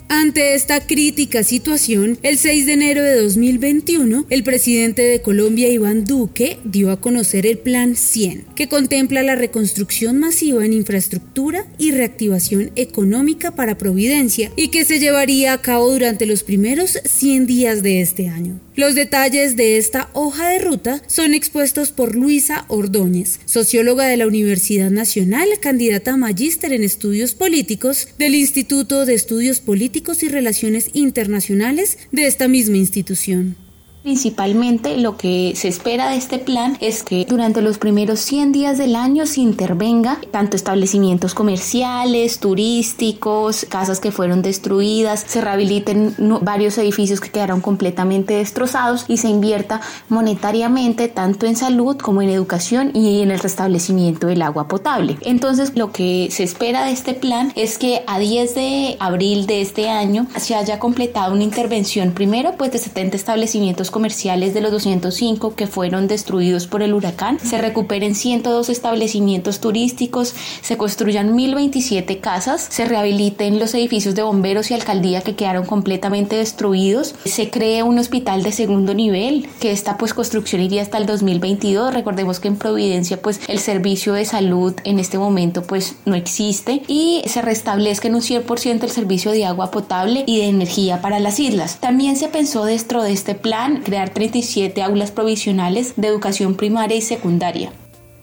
Ante 0.08 0.54
esta 0.54 0.86
crítica 0.86 1.42
situación, 1.42 2.18
el 2.22 2.36
6 2.36 2.66
de 2.66 2.72
enero 2.74 3.02
de 3.02 3.22
2021, 3.22 4.26
el 4.28 4.44
presidente 4.44 5.00
de 5.02 5.22
Colombia, 5.22 5.70
Iván 5.70 6.04
Duque, 6.04 6.58
dio 6.62 6.90
a 6.90 7.00
conocer 7.00 7.46
el 7.46 7.56
Plan 7.56 7.96
100, 7.96 8.44
que 8.54 8.68
contempla 8.68 9.22
la 9.22 9.34
reconstrucción 9.34 10.18
masiva 10.18 10.64
en 10.64 10.74
infraestructura 10.74 11.66
y 11.78 11.92
reactivación 11.92 12.70
económica 12.76 13.52
para 13.52 13.78
Providencia 13.78 14.52
y 14.56 14.68
que 14.68 14.84
se 14.84 15.00
llevaría 15.00 15.54
a 15.54 15.62
cabo 15.62 15.90
durante 15.90 16.26
los 16.26 16.42
primeros 16.42 16.98
100 17.04 17.46
días 17.46 17.82
de 17.82 18.02
este 18.02 18.28
año. 18.28 18.60
Los 18.76 18.94
detalles 18.94 19.56
de 19.56 19.78
esta 19.78 20.10
hoja 20.14 20.48
de 20.48 20.58
ruta 20.58 21.00
son 21.06 21.32
expuestos 21.32 21.92
por 21.92 22.14
Luisa 22.14 22.66
Ordóñez, 22.68 23.38
socióloga 23.46 24.06
de 24.06 24.16
la 24.16 24.26
Universidad 24.26 24.90
Nacional, 24.90 25.48
candidata 25.60 26.14
a 26.14 26.16
magíster 26.16 26.72
en 26.72 26.82
estudios 26.82 27.34
políticos 27.34 28.08
del 28.18 28.34
Instituto 28.34 29.06
de 29.06 29.14
Estudios 29.14 29.60
Políticos 29.60 29.93
y 30.22 30.28
Relaciones 30.28 30.90
Internacionales 30.92 31.98
de 32.10 32.26
esta 32.26 32.48
misma 32.48 32.76
institución. 32.76 33.56
Principalmente 34.04 34.98
lo 34.98 35.16
que 35.16 35.54
se 35.56 35.66
espera 35.66 36.10
de 36.10 36.16
este 36.16 36.38
plan 36.38 36.76
es 36.82 37.02
que 37.02 37.24
durante 37.26 37.62
los 37.62 37.78
primeros 37.78 38.20
100 38.20 38.52
días 38.52 38.76
del 38.76 38.96
año 38.96 39.24
se 39.24 39.40
intervenga 39.40 40.18
tanto 40.30 40.56
establecimientos 40.56 41.32
comerciales, 41.32 42.38
turísticos, 42.38 43.64
casas 43.66 44.00
que 44.00 44.12
fueron 44.12 44.42
destruidas, 44.42 45.24
se 45.26 45.40
rehabiliten 45.40 46.14
varios 46.42 46.76
edificios 46.76 47.18
que 47.18 47.30
quedaron 47.30 47.62
completamente 47.62 48.34
destrozados 48.34 49.06
y 49.08 49.16
se 49.16 49.28
invierta 49.28 49.80
monetariamente 50.10 51.08
tanto 51.08 51.46
en 51.46 51.56
salud 51.56 51.96
como 51.96 52.20
en 52.20 52.28
educación 52.28 52.90
y 52.92 53.22
en 53.22 53.30
el 53.30 53.40
restablecimiento 53.40 54.26
del 54.26 54.42
agua 54.42 54.68
potable. 54.68 55.16
Entonces 55.22 55.78
lo 55.78 55.92
que 55.92 56.28
se 56.30 56.42
espera 56.42 56.84
de 56.84 56.92
este 56.92 57.14
plan 57.14 57.54
es 57.56 57.78
que 57.78 58.02
a 58.06 58.18
10 58.18 58.54
de 58.54 58.96
abril 59.00 59.46
de 59.46 59.62
este 59.62 59.88
año 59.88 60.26
se 60.36 60.54
haya 60.54 60.78
completado 60.78 61.32
una 61.32 61.42
intervención 61.42 62.12
primero 62.12 62.58
pues 62.58 62.70
de 62.70 62.76
70 62.76 63.16
establecimientos 63.16 63.93
comerciales 63.94 64.54
de 64.54 64.60
los 64.60 64.72
205 64.72 65.54
que 65.54 65.68
fueron 65.68 66.08
destruidos 66.08 66.66
por 66.66 66.82
el 66.82 66.94
huracán, 66.94 67.38
se 67.38 67.58
recuperen 67.58 68.16
102 68.16 68.68
establecimientos 68.68 69.60
turísticos, 69.60 70.34
se 70.62 70.76
construyan 70.76 71.36
1027 71.36 72.18
casas, 72.18 72.66
se 72.68 72.86
rehabiliten 72.86 73.60
los 73.60 73.72
edificios 73.72 74.16
de 74.16 74.24
bomberos 74.24 74.72
y 74.72 74.74
alcaldía 74.74 75.20
que 75.20 75.36
quedaron 75.36 75.64
completamente 75.64 76.34
destruidos, 76.34 77.14
se 77.24 77.50
cree 77.50 77.84
un 77.84 78.00
hospital 78.00 78.42
de 78.42 78.50
segundo 78.50 78.94
nivel, 78.94 79.48
que 79.60 79.70
esta 79.70 79.96
pues 79.96 80.12
construcción 80.12 80.60
iría 80.60 80.82
hasta 80.82 80.98
el 80.98 81.06
2022, 81.06 81.94
recordemos 81.94 82.40
que 82.40 82.48
en 82.48 82.56
Providencia 82.56 83.22
pues 83.22 83.40
el 83.46 83.60
servicio 83.60 84.12
de 84.14 84.24
salud 84.24 84.74
en 84.82 84.98
este 84.98 85.18
momento 85.18 85.62
pues 85.62 85.94
no 86.04 86.16
existe. 86.16 86.82
Y 86.88 87.22
se 87.26 87.42
restablezca 87.42 88.08
en 88.08 88.16
un 88.16 88.22
100% 88.22 88.82
el 88.82 88.90
servicio 88.90 89.30
de 89.30 89.44
agua 89.44 89.70
potable 89.70 90.24
y 90.26 90.38
de 90.38 90.46
energía 90.46 91.00
para 91.00 91.20
las 91.20 91.38
islas. 91.38 91.78
También 91.80 92.16
se 92.16 92.28
pensó 92.28 92.64
dentro 92.64 93.02
de 93.02 93.12
este 93.12 93.34
plan 93.34 93.83
crear 93.84 94.12
37 94.12 94.82
aulas 94.82 95.12
provisionales 95.12 95.92
de 95.96 96.08
educación 96.08 96.56
primaria 96.56 96.96
y 96.96 97.02
secundaria. 97.02 97.72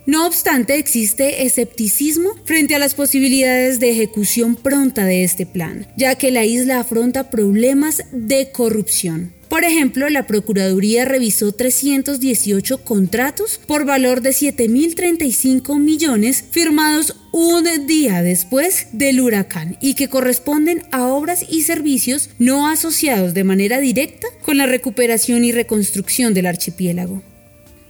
No 0.06 0.25
obstante, 0.25 0.77
existe 0.77 1.46
escepticismo 1.46 2.32
frente 2.44 2.75
a 2.75 2.80
las 2.80 2.96
posibilidades 2.96 3.80
de 3.80 3.91
ejecución 3.91 4.56
pronta 4.56 5.06
de 5.06 5.24
este 5.24 5.46
plan, 5.46 5.88
ya 5.96 6.15
que 6.15 6.32
la 6.32 6.44
isla 6.44 6.80
afronta 6.80 7.30
problemas 7.30 8.03
de 8.12 8.51
corrupción. 8.51 9.34
Por 9.51 9.65
ejemplo, 9.65 10.10
la 10.10 10.27
Procuraduría 10.27 11.03
revisó 11.03 11.51
318 11.51 12.86
contratos 12.86 13.60
por 13.67 13.84
valor 13.84 14.22
de 14.22 14.29
7.035 14.29 15.77
millones 15.77 16.41
firmados 16.51 17.17
un 17.34 17.65
día 17.86 18.24
después 18.24 18.88
del 18.93 19.20
huracán 19.20 19.77
y 19.81 19.96
que 19.96 20.08
corresponden 20.08 20.84
a 20.91 21.08
obras 21.08 21.46
y 21.50 21.63
servicios 21.63 22.29
no 22.39 22.70
asociados 22.70 23.34
de 23.34 23.43
manera 23.43 23.81
directa 23.81 24.25
con 24.41 24.58
la 24.58 24.67
recuperación 24.67 25.43
y 25.43 25.51
reconstrucción 25.51 26.34
del 26.34 26.46
archipiélago. 26.46 27.22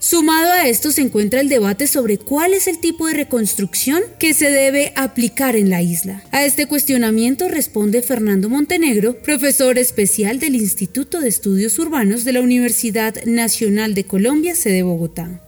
Sumado 0.03 0.51
a 0.51 0.67
esto 0.67 0.89
se 0.91 1.01
encuentra 1.01 1.41
el 1.41 1.47
debate 1.47 1.85
sobre 1.85 2.17
cuál 2.17 2.55
es 2.55 2.65
el 2.65 2.79
tipo 2.79 3.05
de 3.05 3.13
reconstrucción 3.13 4.01
que 4.17 4.33
se 4.33 4.49
debe 4.49 4.93
aplicar 4.95 5.55
en 5.55 5.69
la 5.69 5.83
isla. 5.83 6.23
A 6.31 6.43
este 6.43 6.65
cuestionamiento 6.65 7.47
responde 7.49 8.01
Fernando 8.01 8.49
Montenegro, 8.49 9.21
profesor 9.21 9.77
especial 9.77 10.39
del 10.39 10.55
Instituto 10.55 11.21
de 11.21 11.29
Estudios 11.29 11.77
Urbanos 11.77 12.25
de 12.25 12.33
la 12.33 12.41
Universidad 12.41 13.13
Nacional 13.25 13.93
de 13.93 14.05
Colombia, 14.05 14.55
sede 14.55 14.81
Bogotá. 14.81 15.39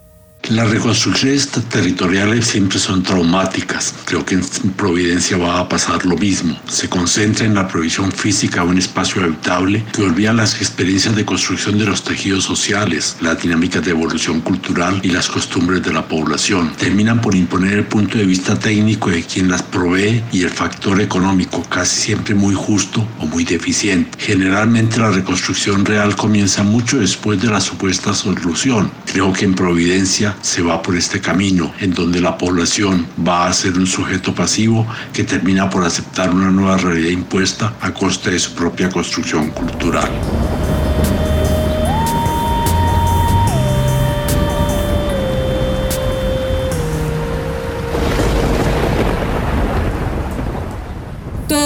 Las 0.50 0.70
reconstrucciones 0.70 1.48
territoriales 1.48 2.48
siempre 2.48 2.78
son 2.78 3.02
traumáticas. 3.02 3.96
Creo 4.04 4.26
que 4.26 4.36
en 4.36 4.44
Providencia 4.76 5.38
va 5.38 5.60
a 5.60 5.70
pasar 5.70 6.06
lo 6.06 6.18
mismo. 6.18 6.60
Se 6.68 6.90
concentra 6.90 7.46
en 7.46 7.56
la 7.56 7.70
provisión 7.70 8.12
física 8.12 8.62
de 8.62 8.68
un 8.68 8.78
espacio 8.78 9.24
habitable 9.24 9.86
que 9.94 10.04
olvida 10.04 10.34
las 10.34 10.56
experiencias 10.56 11.16
de 11.16 11.24
construcción 11.24 11.80
de 11.80 11.86
los 11.86 12.04
tejidos 12.04 12.44
sociales, 12.44 13.16
las 13.22 13.42
dinámicas 13.42 13.86
de 13.86 13.92
evolución 13.92 14.42
cultural 14.42 15.00
y 15.02 15.10
las 15.12 15.30
costumbres 15.30 15.82
de 15.82 15.94
la 15.94 16.10
población. 16.10 16.74
Terminan 16.78 17.22
por 17.22 17.36
imponer 17.36 17.74
el 17.76 17.86
punto 17.86 18.18
de 18.18 18.26
vista 18.26 18.60
técnico 18.60 19.12
de 19.12 19.24
quien 19.24 19.50
las 19.50 19.64
provee 19.64 20.24
y 20.34 20.44
el 20.44 20.50
factor 20.50 21.00
económico, 21.00 21.64
casi 21.70 22.02
siempre 22.02 22.36
muy 22.36 22.54
justo 22.54 23.08
o 23.20 23.26
muy 23.28 23.46
deficiente. 23.46 24.18
Generalmente 24.20 25.00
la 25.00 25.10
reconstrucción 25.10 25.86
real 25.86 26.18
comienza 26.18 26.64
mucho 26.64 27.00
después 27.00 27.42
de 27.42 27.48
la 27.48 27.62
supuesta 27.62 28.14
solución. 28.14 28.92
Creo 29.06 29.32
que 29.32 29.46
en 29.46 29.54
Providencia 29.56 30.33
se 30.42 30.62
va 30.62 30.82
por 30.82 30.96
este 30.96 31.22
camino 31.22 31.74
en 31.80 31.94
donde 31.94 32.22
la 32.22 32.38
población 32.38 33.08
va 33.26 33.48
a 33.48 33.54
ser 33.54 33.78
un 33.78 33.88
sujeto 33.88 34.34
pasivo 34.34 34.88
que 35.12 35.24
termina 35.24 35.70
por 35.70 35.84
aceptar 35.84 36.34
una 36.34 36.50
nueva 36.50 36.78
realidad 36.78 37.10
impuesta 37.10 37.74
a 37.82 37.94
costa 37.94 38.30
de 38.30 38.40
su 38.40 38.54
propia 38.54 38.90
construcción 38.90 39.50
cultural. 39.52 40.12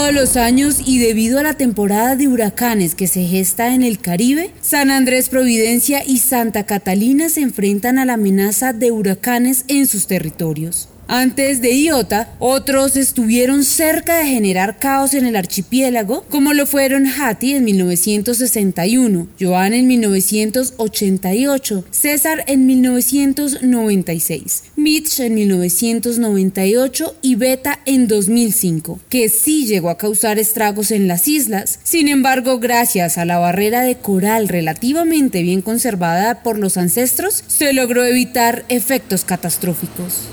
Todos 0.08 0.22
los 0.22 0.38
años 0.38 0.78
y 0.86 1.00
debido 1.00 1.38
a 1.38 1.44
la 1.44 1.56
temporada 1.56 2.16
de 2.16 2.30
huracanes 2.30 2.96
que 2.96 3.08
se 3.08 3.26
gesta 3.26 3.74
en 3.76 3.84
el 3.84 4.00
Caribe, 4.00 4.52
San 4.62 4.90
Andrés 4.90 5.28
Providencia 5.28 6.02
y 6.06 6.20
Santa 6.20 6.66
Catalina 6.66 7.28
se 7.28 7.42
enfrentan 7.42 8.00
a 8.00 8.06
la 8.06 8.14
amenaza 8.14 8.72
de 8.72 8.92
huracanes 8.92 9.66
en 9.68 9.86
sus 9.86 10.08
territorios. 10.08 10.88
Antes 11.10 11.62
de 11.62 11.74
Iota, 11.74 12.34
otros 12.38 12.98
estuvieron 12.98 13.64
cerca 13.64 14.18
de 14.18 14.26
generar 14.26 14.78
caos 14.78 15.14
en 15.14 15.26
el 15.26 15.38
archipiélago, 15.38 16.26
como 16.30 16.52
lo 16.52 16.66
fueron 16.66 17.08
Hattie 17.08 17.56
en 17.56 17.64
1961, 17.64 19.30
Joan 19.40 19.74
en 19.74 19.88
1988, 19.88 21.86
César 21.92 22.44
en 22.48 22.66
1996, 22.66 24.64
Mitch 24.76 25.22
en 25.22 25.36
1998 25.36 27.16
y 27.22 27.36
Beta 27.36 27.80
en 27.86 28.10
2005, 28.10 29.00
que 29.08 29.30
sí 29.30 29.66
llegó 29.66 29.90
a 29.90 29.98
causar 29.98 30.40
estragos 30.40 30.92
en 30.92 31.08
las 31.08 31.30
islas. 31.30 31.80
Sin 31.84 32.10
embargo, 32.10 32.60
gracias 32.60 33.18
a 33.18 33.24
la 33.24 33.40
barrera 33.40 33.80
de 33.84 33.96
coral 33.96 34.50
relativamente 34.50 35.42
bien 35.42 35.62
conservada 35.62 36.44
por 36.44 36.60
los 36.60 36.76
ancestros, 36.76 37.46
se 37.48 37.72
logró 37.72 38.04
evitar 38.04 38.66
efectos 38.68 39.24
catastróficos. 39.24 40.28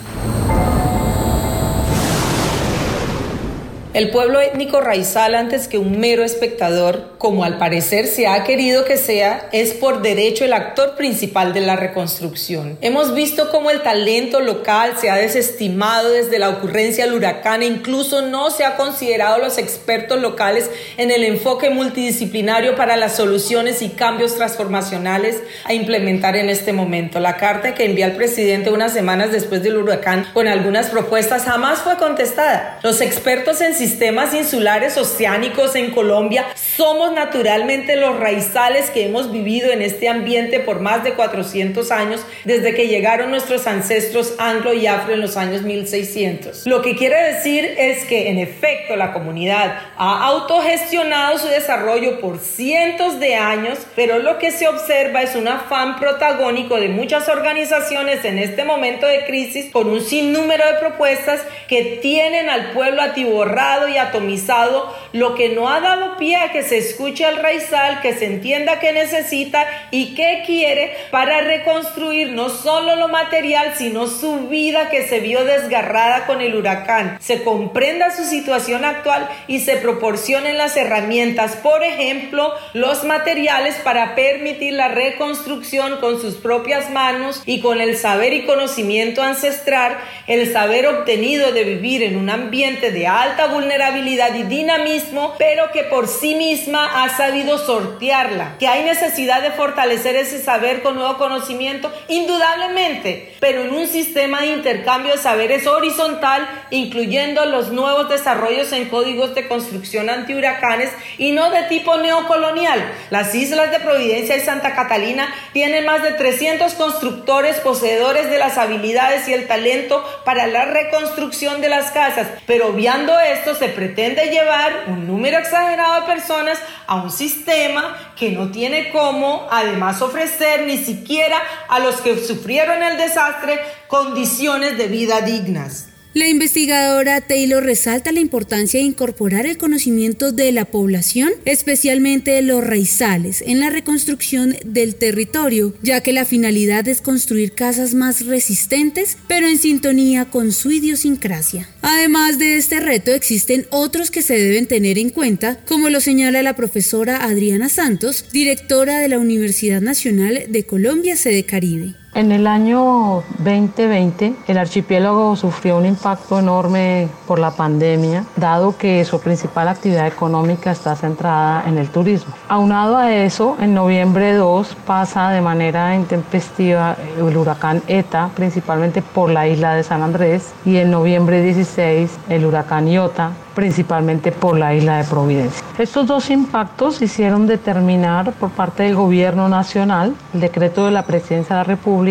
El 3.95 4.11
pueblo 4.11 4.41
étnico 4.41 4.81
raizal, 4.81 5.37
antes 5.37 5.69
que 5.69 5.79
un 5.79 6.01
mero 6.01 6.25
espectador, 6.25 7.14
como 7.25 7.43
al 7.43 7.57
parecer 7.57 8.07
se 8.07 8.27
ha 8.27 8.45
querido 8.45 8.85
que 8.85 8.99
sea, 8.99 9.49
es 9.51 9.73
por 9.73 10.03
derecho 10.03 10.45
el 10.45 10.53
actor 10.53 10.95
principal 10.95 11.55
de 11.55 11.63
la 11.63 11.75
reconstrucción. 11.75 12.77
Hemos 12.83 13.15
visto 13.15 13.51
cómo 13.51 13.71
el 13.71 13.81
talento 13.81 14.41
local 14.41 14.97
se 15.01 15.09
ha 15.09 15.17
desestimado 15.17 16.11
desde 16.11 16.39
la 16.39 16.51
ocurrencia 16.51 17.07
del 17.07 17.15
huracán 17.15 17.63
e 17.63 17.67
incluso 17.67 18.21
no 18.21 18.51
se 18.51 18.67
ha 18.67 18.77
considerado 18.77 19.39
los 19.39 19.57
expertos 19.57 20.21
locales 20.21 20.71
en 20.99 21.11
el 21.11 21.25
enfoque 21.25 21.71
multidisciplinario 21.71 22.77
para 22.77 22.95
las 22.95 23.17
soluciones 23.17 23.81
y 23.81 23.89
cambios 23.89 24.37
transformacionales 24.37 25.41
a 25.65 25.73
implementar 25.73 26.37
en 26.37 26.51
este 26.51 26.75
momento. 26.75 27.21
La 27.21 27.39
carta 27.39 27.75
que 27.75 27.87
envía 27.87 28.05
el 28.05 28.17
presidente 28.17 28.69
unas 28.69 28.93
semanas 28.93 29.33
después 29.33 29.63
del 29.63 29.79
huracán 29.79 30.27
con 30.35 30.47
algunas 30.47 30.91
propuestas 30.91 31.45
jamás 31.45 31.79
fue 31.79 31.97
contestada. 31.97 32.81
Los 32.83 33.01
expertos 33.01 33.63
en 33.63 33.75
sistemas 33.75 34.35
insulares 34.35 34.99
oceánicos 34.99 35.75
en 35.75 35.91
Colombia, 35.91 36.45
somos 36.77 37.13
naturalmente 37.13 37.97
los 37.97 38.19
raizales 38.19 38.91
que 38.91 39.05
hemos 39.05 39.31
vivido 39.31 39.71
en 39.71 39.83
este 39.83 40.09
ambiente 40.09 40.61
por 40.61 40.81
más 40.81 41.05
de 41.05 41.15
400 41.15 41.91
años 41.91 42.25
desde 42.45 42.75
que 42.75 42.89
llegaron 42.89 43.31
nuestros 43.31 43.67
ancestros 43.67 44.35
anglo 44.39 44.73
y 44.73 44.87
afro 44.87 45.15
en 45.15 45.21
los 45.21 45.37
años 45.37 45.63
1600. 45.63 46.67
Lo 46.67 46.83
que 46.83 46.97
quiere 46.97 47.35
decir 47.35 47.65
es 47.79 48.05
que 48.07 48.29
en 48.31 48.39
efecto 48.39 48.97
la 48.97 49.13
comunidad 49.13 49.79
ha 49.97 50.27
autogestionado 50.27 51.39
su 51.39 51.47
desarrollo 51.47 52.21
por 52.21 52.39
cientos 52.39 53.21
de 53.21 53.37
años, 53.37 53.79
pero 53.95 54.19
lo 54.19 54.39
que 54.39 54.51
se 54.51 54.67
observa 54.67 55.23
es 55.23 55.37
un 55.37 55.47
afán 55.47 55.97
protagónico 55.99 56.77
de 56.77 56.89
muchas 56.89 57.29
organizaciones 57.29 58.25
en 58.25 58.39
este 58.39 58.65
momento 58.65 59.07
de 59.07 59.25
crisis 59.27 59.71
con 59.71 59.89
un 59.89 60.01
sinnúmero 60.01 60.67
de 60.67 60.79
propuestas 60.79 61.41
que 61.69 61.99
tienen 62.03 62.49
al 62.51 62.73
pueblo 62.73 63.03
atiborrado 63.03 63.89
y 63.89 63.97
atomizado, 63.97 64.95
lo 65.13 65.35
que 65.35 65.51
no 65.51 65.69
ha 65.69 65.81
dado 65.81 66.17
pie 66.17 66.37
a 66.37 66.51
que 66.51 66.64
se 66.65 66.79
escuche 66.79 67.25
al 67.25 67.37
raizal, 67.37 68.01
que 68.01 68.15
se 68.15 68.27
entienda 68.27 68.81
qué 68.81 68.93
necesita 68.93 69.67
y 69.91 70.15
qué 70.15 70.43
quiere 70.45 70.97
para 71.11 71.41
reconstruir 71.41 72.33
no 72.33 72.49
solo 72.49 72.97
lo 72.97 73.09
material, 73.09 73.75
sino 73.77 74.07
su 74.07 74.49
vida 74.49 74.91
que 74.91 75.07
se 75.07 75.21
vio 75.21 75.45
desgarrada 75.45 76.27
con 76.27 76.41
el 76.41 76.55
huracán. 76.55 77.19
Se 77.21 77.43
comprenda 77.43 78.11
su 78.11 78.25
situación 78.25 78.85
actual 78.85 79.29
y 79.47 79.61
se 79.61 79.77
proporcionen 79.77 80.59
las 80.59 80.77
herramientas, 80.77 81.57
por 81.57 81.85
ejemplo, 81.85 82.55
los 82.73 83.05
materiales 83.05 83.77
para 83.85 84.15
permitir 84.15 84.75
la 84.75 84.89
reconstrucción 84.89 85.99
con 86.01 86.21
sus 86.21 86.37
propias 86.37 86.91
manos 86.91 87.43
y 87.47 87.61
con 87.61 87.81
el 87.81 87.97
saber 87.97 88.33
y 88.33 88.45
conocimiento 88.45 89.23
ancestral, 89.23 89.97
el 90.27 90.53
saber 90.53 90.87
obtenido 90.87 91.53
de 91.53 91.65
vivir 91.65 92.03
en 92.03 92.17
un 92.17 92.31
ambiente 92.31 92.91
de 92.91 93.07
alta 93.07 93.47
vulnerabilidad 93.47 94.35
y 94.35 94.43
dinamismo, 94.45 95.35
pero 95.39 95.71
que 95.73 95.85
por 95.85 96.09
sí 96.09 96.35
misma 96.55 97.03
ha 97.03 97.09
sabido 97.17 97.59
sortearla. 97.59 98.57
Que 98.59 98.69
hay 98.69 98.85
necesidad 98.85 99.43
de 99.43 99.51
fortalecer 99.51 100.15
ese 100.15 100.41
saber 100.41 100.83
con 100.83 100.95
nuevo 100.95 101.19
conocimiento, 101.19 101.93
indudablemente, 102.09 103.35
pero 103.41 103.63
en 103.63 103.75
un 103.75 103.89
sistema 103.89 104.41
de 104.41 104.49
intercambio 104.49 105.13
de 105.13 105.19
saberes 105.19 105.67
horizontal, 105.67 106.49
incluyendo 106.71 107.45
los 107.47 107.73
nuevos 107.73 108.09
desarrollos 108.09 108.73
en 108.73 108.89
códigos 108.89 109.35
de 109.35 109.49
construcción 109.49 110.09
antihuracanes 110.09 110.91
y 111.19 111.33
no 111.33 111.51
de 111.51 111.65
tipo 111.65 111.97
neocolonial. 111.97 112.81
Las 113.11 113.35
islas 113.35 113.73
de 113.73 113.81
Providencia 113.81 114.37
y 114.37 114.41
Santa 114.41 114.77
Catalina 114.77 115.35
tienen 115.53 115.85
más 115.85 116.05
de 116.05 116.13
300 116.13 116.75
constructores 116.75 117.57
poseedores 117.57 118.31
de 118.31 118.39
las 118.39 118.59
habilidades 118.59 119.29
y 119.29 119.33
el 119.33 119.49
talento 119.49 120.05
para 120.25 120.47
la 120.47 120.67
reconstrucción 120.67 121.61
de 121.61 121.69
las 121.69 121.91
casas, 121.91 122.29
pero 122.47 122.69
obviando 122.69 123.19
esto, 123.19 123.57
se 123.57 123.69
pretende 123.69 124.27
llevar 124.27 124.85
un 124.87 125.09
número 125.09 125.39
exagerado 125.39 126.03
de 126.03 126.07
personas 126.07 126.44
a 126.87 126.97
un 126.97 127.11
sistema 127.11 128.13
que 128.17 128.31
no 128.31 128.51
tiene 128.51 128.91
cómo 128.91 129.49
además 129.51 130.03
ofrecer 130.03 130.67
ni 130.67 130.79
siquiera 130.79 131.41
a 131.69 131.79
los 131.79 132.01
que 132.01 132.19
sufrieron 132.25 132.83
el 132.83 132.97
desastre 132.97 133.61
condiciones 133.89 134.77
de 134.79 134.89
vida 134.89 135.21
dignas. 135.21 135.89
La 136.15 136.29
investigadora 136.29 137.23
Taylor 137.23 137.65
resalta 137.65 138.13
la 138.13 138.21
importancia 138.21 138.79
de 138.79 138.87
incorporar 138.87 139.47
el 139.47 139.59
conocimiento 139.59 140.31
de 140.31 140.53
la 140.53 140.65
población, 140.65 141.33
especialmente 141.45 142.31
de 142.31 142.43
los 142.43 142.63
raizales, 142.63 143.43
en 143.45 143.59
la 143.59 143.69
reconstrucción 143.69 144.55
del 144.65 144.95
territorio, 144.95 145.75
ya 145.83 146.03
que 146.03 146.13
la 146.13 146.25
finalidad 146.25 146.87
es 146.87 147.01
construir 147.01 147.51
casas 147.55 147.95
más 147.95 148.27
resistentes, 148.27 149.19
pero 149.27 149.49
en 149.49 149.59
sintonía 149.59 150.27
con 150.27 150.53
su 150.53 150.71
idiosincrasia. 150.71 151.69
Además 151.83 152.39
de 152.39 152.59
este 152.59 152.79
reto, 152.79 153.11
existen 153.11 153.67
otros 153.71 154.13
que 154.13 154.23
se 154.23 154.39
deben 154.39 154.67
tener 154.67 155.01
en 155.01 155.11
cuenta, 155.11 155.65
como 155.67 155.91
lo 155.91 156.01
señala 156.01 156.45
la 156.45 156.55
profesora 156.55 157.25
Adriana 157.25 157.69
Santos, 157.69 158.27
directora 158.33 159.01
de 159.01 159.09
la 159.09 159.19
Universidad 159.19 159.81
Nacional 159.81 160.45
de 160.49 160.65
Colombia, 160.65 161.17
sede 161.17 161.43
Caribe. 161.43 161.97
En 162.15 162.31
el 162.31 162.47
año 162.47 163.25
2020, 163.39 164.37
el 164.47 164.59
archipiélago 164.59 165.35
sufrió 165.35 165.77
un 165.77 165.85
impacto 165.85 166.39
enorme 166.39 167.09
por 167.27 167.41
la 167.41 167.51
pandemia, 167.51 168.25
dado 168.37 168.79
que 168.79 169.05
su 169.05 169.19
principal 169.19 169.67
actividad 169.67 170.07
económica 170.07 170.71
está 170.71 170.95
centrada 170.95 171.65
en 171.67 171.77
el 171.77 171.89
turismo. 171.89 172.33
Aunado 172.49 172.97
a 172.97 173.13
eso, 173.13 173.57
en 173.61 173.75
noviembre 173.75 174.35
2 174.35 174.77
pasa 174.87 175.31
de 175.31 175.41
manera 175.41 175.97
intempestiva 175.97 176.97
el 177.19 177.37
huracán 177.37 177.83
ETA, 177.89 178.31
principalmente 178.37 179.03
por 179.03 179.31
la 179.31 179.49
isla 179.49 179.75
de 179.75 179.83
San 179.83 180.01
Andrés, 180.01 180.53
y 180.65 180.77
en 180.77 180.93
noviembre 180.93 181.43
16 181.43 182.17
el 182.29 182.47
huracán 182.47 182.87
Iota, 182.87 183.33
principalmente 183.57 184.33
por 184.33 184.57
la 184.57 184.75
isla 184.75 184.99
de 184.99 185.05
Providencia. 185.05 185.65
Estos 185.79 186.07
dos 186.07 186.31
impactos 186.31 187.03
hicieron 187.03 187.47
determinar 187.47 188.33
por 188.33 188.51
parte 188.51 188.85
del 188.85 188.97
gobierno 188.97 189.49
nacional 189.49 190.15
el 190.33 190.41
decreto 190.41 190.85
de 190.85 190.91
la 190.91 191.03
presidencia 191.03 191.57
de 191.57 191.61
la 191.61 191.65
República, 191.65 192.04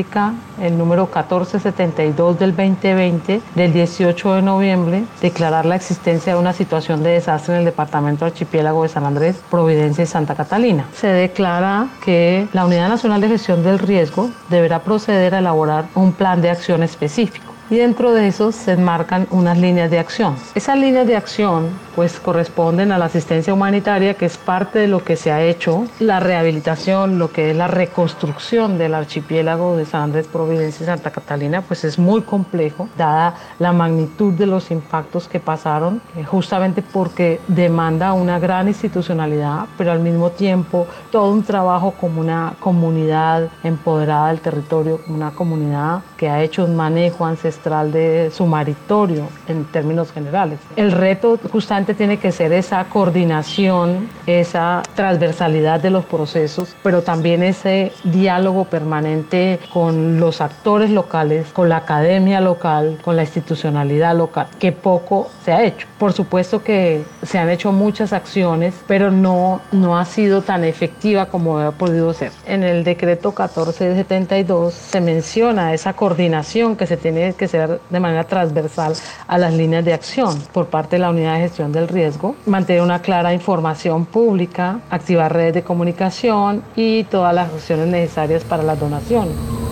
el 0.61 0.77
número 0.77 1.03
1472 1.03 2.39
del 2.39 2.55
2020, 2.55 3.41
del 3.53 3.73
18 3.73 4.33
de 4.33 4.41
noviembre, 4.41 5.03
declarar 5.21 5.65
la 5.65 5.75
existencia 5.75 6.33
de 6.33 6.39
una 6.39 6.53
situación 6.53 7.03
de 7.03 7.11
desastre 7.11 7.53
en 7.53 7.59
el 7.59 7.65
departamento 7.65 8.25
archipiélago 8.25 8.83
de 8.83 8.89
San 8.89 9.05
Andrés, 9.05 9.35
Providencia 9.51 10.03
y 10.03 10.07
Santa 10.07 10.35
Catalina. 10.35 10.85
Se 10.95 11.07
declara 11.07 11.89
que 12.03 12.47
la 12.53 12.65
Unidad 12.65 12.89
Nacional 12.89 13.21
de 13.21 13.29
Gestión 13.29 13.63
del 13.63 13.79
Riesgo 13.79 14.29
deberá 14.49 14.79
proceder 14.79 15.35
a 15.35 15.39
elaborar 15.39 15.85
un 15.93 16.13
plan 16.13 16.41
de 16.41 16.49
acción 16.49 16.81
específico 16.81 17.53
y 17.69 17.77
dentro 17.77 18.13
de 18.13 18.27
eso 18.27 18.51
se 18.51 18.73
enmarcan 18.73 19.27
unas 19.31 19.57
líneas 19.57 19.89
de 19.89 19.99
acción. 19.99 20.35
Esas 20.53 20.77
líneas 20.77 21.07
de 21.07 21.15
acción 21.15 21.69
pues 21.95 22.19
corresponden 22.19 22.91
a 22.91 22.97
la 22.97 23.05
asistencia 23.05 23.53
humanitaria 23.53 24.15
que 24.15 24.25
es 24.25 24.37
parte 24.37 24.79
de 24.79 24.87
lo 24.87 25.03
que 25.03 25.15
se 25.15 25.31
ha 25.31 25.43
hecho, 25.43 25.85
la 25.99 26.19
rehabilitación, 26.19 27.19
lo 27.19 27.31
que 27.31 27.51
es 27.51 27.55
la 27.57 27.67
reconstrucción 27.67 28.77
del 28.77 28.93
archipiélago 28.93 29.77
de 29.77 29.85
San 29.85 30.03
Andrés, 30.03 30.27
Providencia 30.27 30.83
y 30.83 30.87
Santa 30.87 31.11
Catalina 31.11 31.61
pues 31.61 31.83
es 31.83 31.99
muy 31.99 32.21
complejo 32.21 32.89
dada 32.97 33.35
la 33.59 33.71
magnitud 33.71 34.33
de 34.33 34.45
los 34.45 34.71
impactos 34.71 35.27
que 35.27 35.39
pasaron 35.39 36.01
eh, 36.15 36.23
justamente 36.23 36.81
porque 36.81 37.39
demanda 37.47 38.13
una 38.13 38.39
gran 38.39 38.67
institucionalidad 38.67 39.65
pero 39.77 39.91
al 39.91 39.99
mismo 39.99 40.31
tiempo 40.31 40.87
todo 41.11 41.31
un 41.31 41.43
trabajo 41.43 41.93
como 41.99 42.21
una 42.21 42.53
comunidad 42.59 43.49
empoderada 43.63 44.29
del 44.29 44.39
territorio, 44.39 44.99
una 45.07 45.31
comunidad 45.31 46.01
que 46.17 46.29
ha 46.29 46.41
hecho 46.41 46.65
un 46.65 46.75
manejo 46.75 47.25
ancestral 47.25 47.91
de 47.91 48.31
su 48.31 48.45
maritorio 48.45 49.27
en 49.47 49.65
términos 49.65 50.11
generales. 50.11 50.59
El 50.75 50.91
reto 50.91 51.39
justamente 51.51 51.82
tiene 51.85 52.17
que 52.17 52.31
ser 52.31 52.53
esa 52.53 52.85
coordinación, 52.85 54.09
esa 54.25 54.81
transversalidad 54.95 55.81
de 55.81 55.89
los 55.89 56.05
procesos, 56.05 56.75
pero 56.81 57.01
también 57.01 57.43
ese 57.43 57.91
diálogo 58.05 58.65
permanente 58.65 59.59
con 59.73 60.19
los 60.19 60.39
actores 60.39 60.89
locales, 60.89 61.47
con 61.51 61.67
la 61.67 61.77
academia 61.77 62.39
local, 62.39 62.99
con 63.03 63.17
la 63.17 63.23
institucionalidad 63.23 64.15
local, 64.15 64.47
que 64.59 64.71
poco 64.71 65.29
se 65.43 65.51
ha 65.51 65.63
hecho. 65.63 65.85
Por 65.99 66.13
supuesto 66.13 66.63
que 66.63 67.03
se 67.23 67.37
han 67.37 67.49
hecho 67.49 67.73
muchas 67.73 68.13
acciones, 68.13 68.73
pero 68.87 69.11
no, 69.11 69.61
no 69.73 69.97
ha 69.97 70.05
sido 70.05 70.41
tan 70.41 70.63
efectiva 70.63 71.25
como 71.25 71.59
ha 71.59 71.71
podido 71.71 72.13
ser. 72.13 72.31
En 72.45 72.63
el 72.63 72.85
decreto 72.85 73.29
1472 73.29 74.73
se 74.73 75.01
menciona 75.01 75.73
esa 75.73 75.93
coordinación 75.93 76.75
que 76.75 76.87
se 76.87 76.95
tiene 76.95 77.33
que 77.33 77.47
ser 77.47 77.81
de 77.89 77.99
manera 77.99 78.23
transversal 78.23 78.93
a 79.27 79.37
las 79.37 79.53
líneas 79.53 79.83
de 79.83 79.93
acción 79.93 80.41
por 80.53 80.67
parte 80.67 80.95
de 80.95 80.99
la 80.99 81.09
Unidad 81.09 81.33
de 81.33 81.41
Gestión 81.41 81.72
del 81.73 81.87
Riesgo, 81.89 82.35
mantener 82.45 82.81
una 82.81 83.01
clara 83.01 83.33
información 83.33 84.05
pública, 84.05 84.79
activar 84.89 85.33
redes 85.33 85.55
de 85.55 85.63
comunicación 85.63 86.63
y 86.75 87.03
todas 87.05 87.35
las 87.35 87.51
acciones 87.51 87.87
necesarias 87.87 88.43
para 88.43 88.63
las 88.63 88.79
donaciones. 88.79 89.62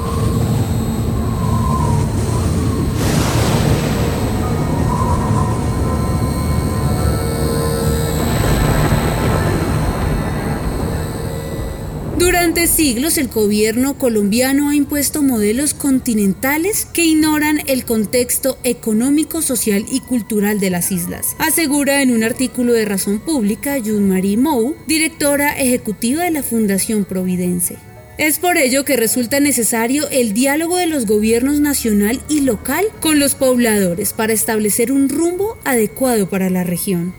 Durante 12.51 12.75
siglos 12.75 13.17
el 13.17 13.29
gobierno 13.29 13.97
colombiano 13.97 14.67
ha 14.67 14.75
impuesto 14.75 15.23
modelos 15.23 15.73
continentales 15.73 16.85
que 16.85 17.05
ignoran 17.05 17.61
el 17.67 17.85
contexto 17.85 18.57
económico, 18.65 19.41
social 19.41 19.85
y 19.89 20.01
cultural 20.01 20.59
de 20.59 20.69
las 20.69 20.91
islas, 20.91 21.33
asegura 21.39 22.01
en 22.01 22.11
un 22.11 22.25
artículo 22.25 22.73
de 22.73 22.83
Razón 22.83 23.19
Pública 23.19 23.77
June-Marie 23.79 24.35
Mou, 24.35 24.75
directora 24.85 25.57
ejecutiva 25.57 26.25
de 26.25 26.31
la 26.31 26.43
Fundación 26.43 27.05
Providense. 27.05 27.77
Es 28.17 28.37
por 28.37 28.57
ello 28.57 28.83
que 28.83 28.97
resulta 28.97 29.39
necesario 29.39 30.09
el 30.09 30.33
diálogo 30.33 30.75
de 30.75 30.87
los 30.87 31.05
gobiernos 31.05 31.61
nacional 31.61 32.19
y 32.27 32.41
local 32.41 32.83
con 32.99 33.17
los 33.17 33.33
pobladores 33.33 34.11
para 34.11 34.33
establecer 34.33 34.91
un 34.91 35.07
rumbo 35.07 35.57
adecuado 35.63 36.27
para 36.27 36.49
la 36.49 36.65
región. 36.65 37.13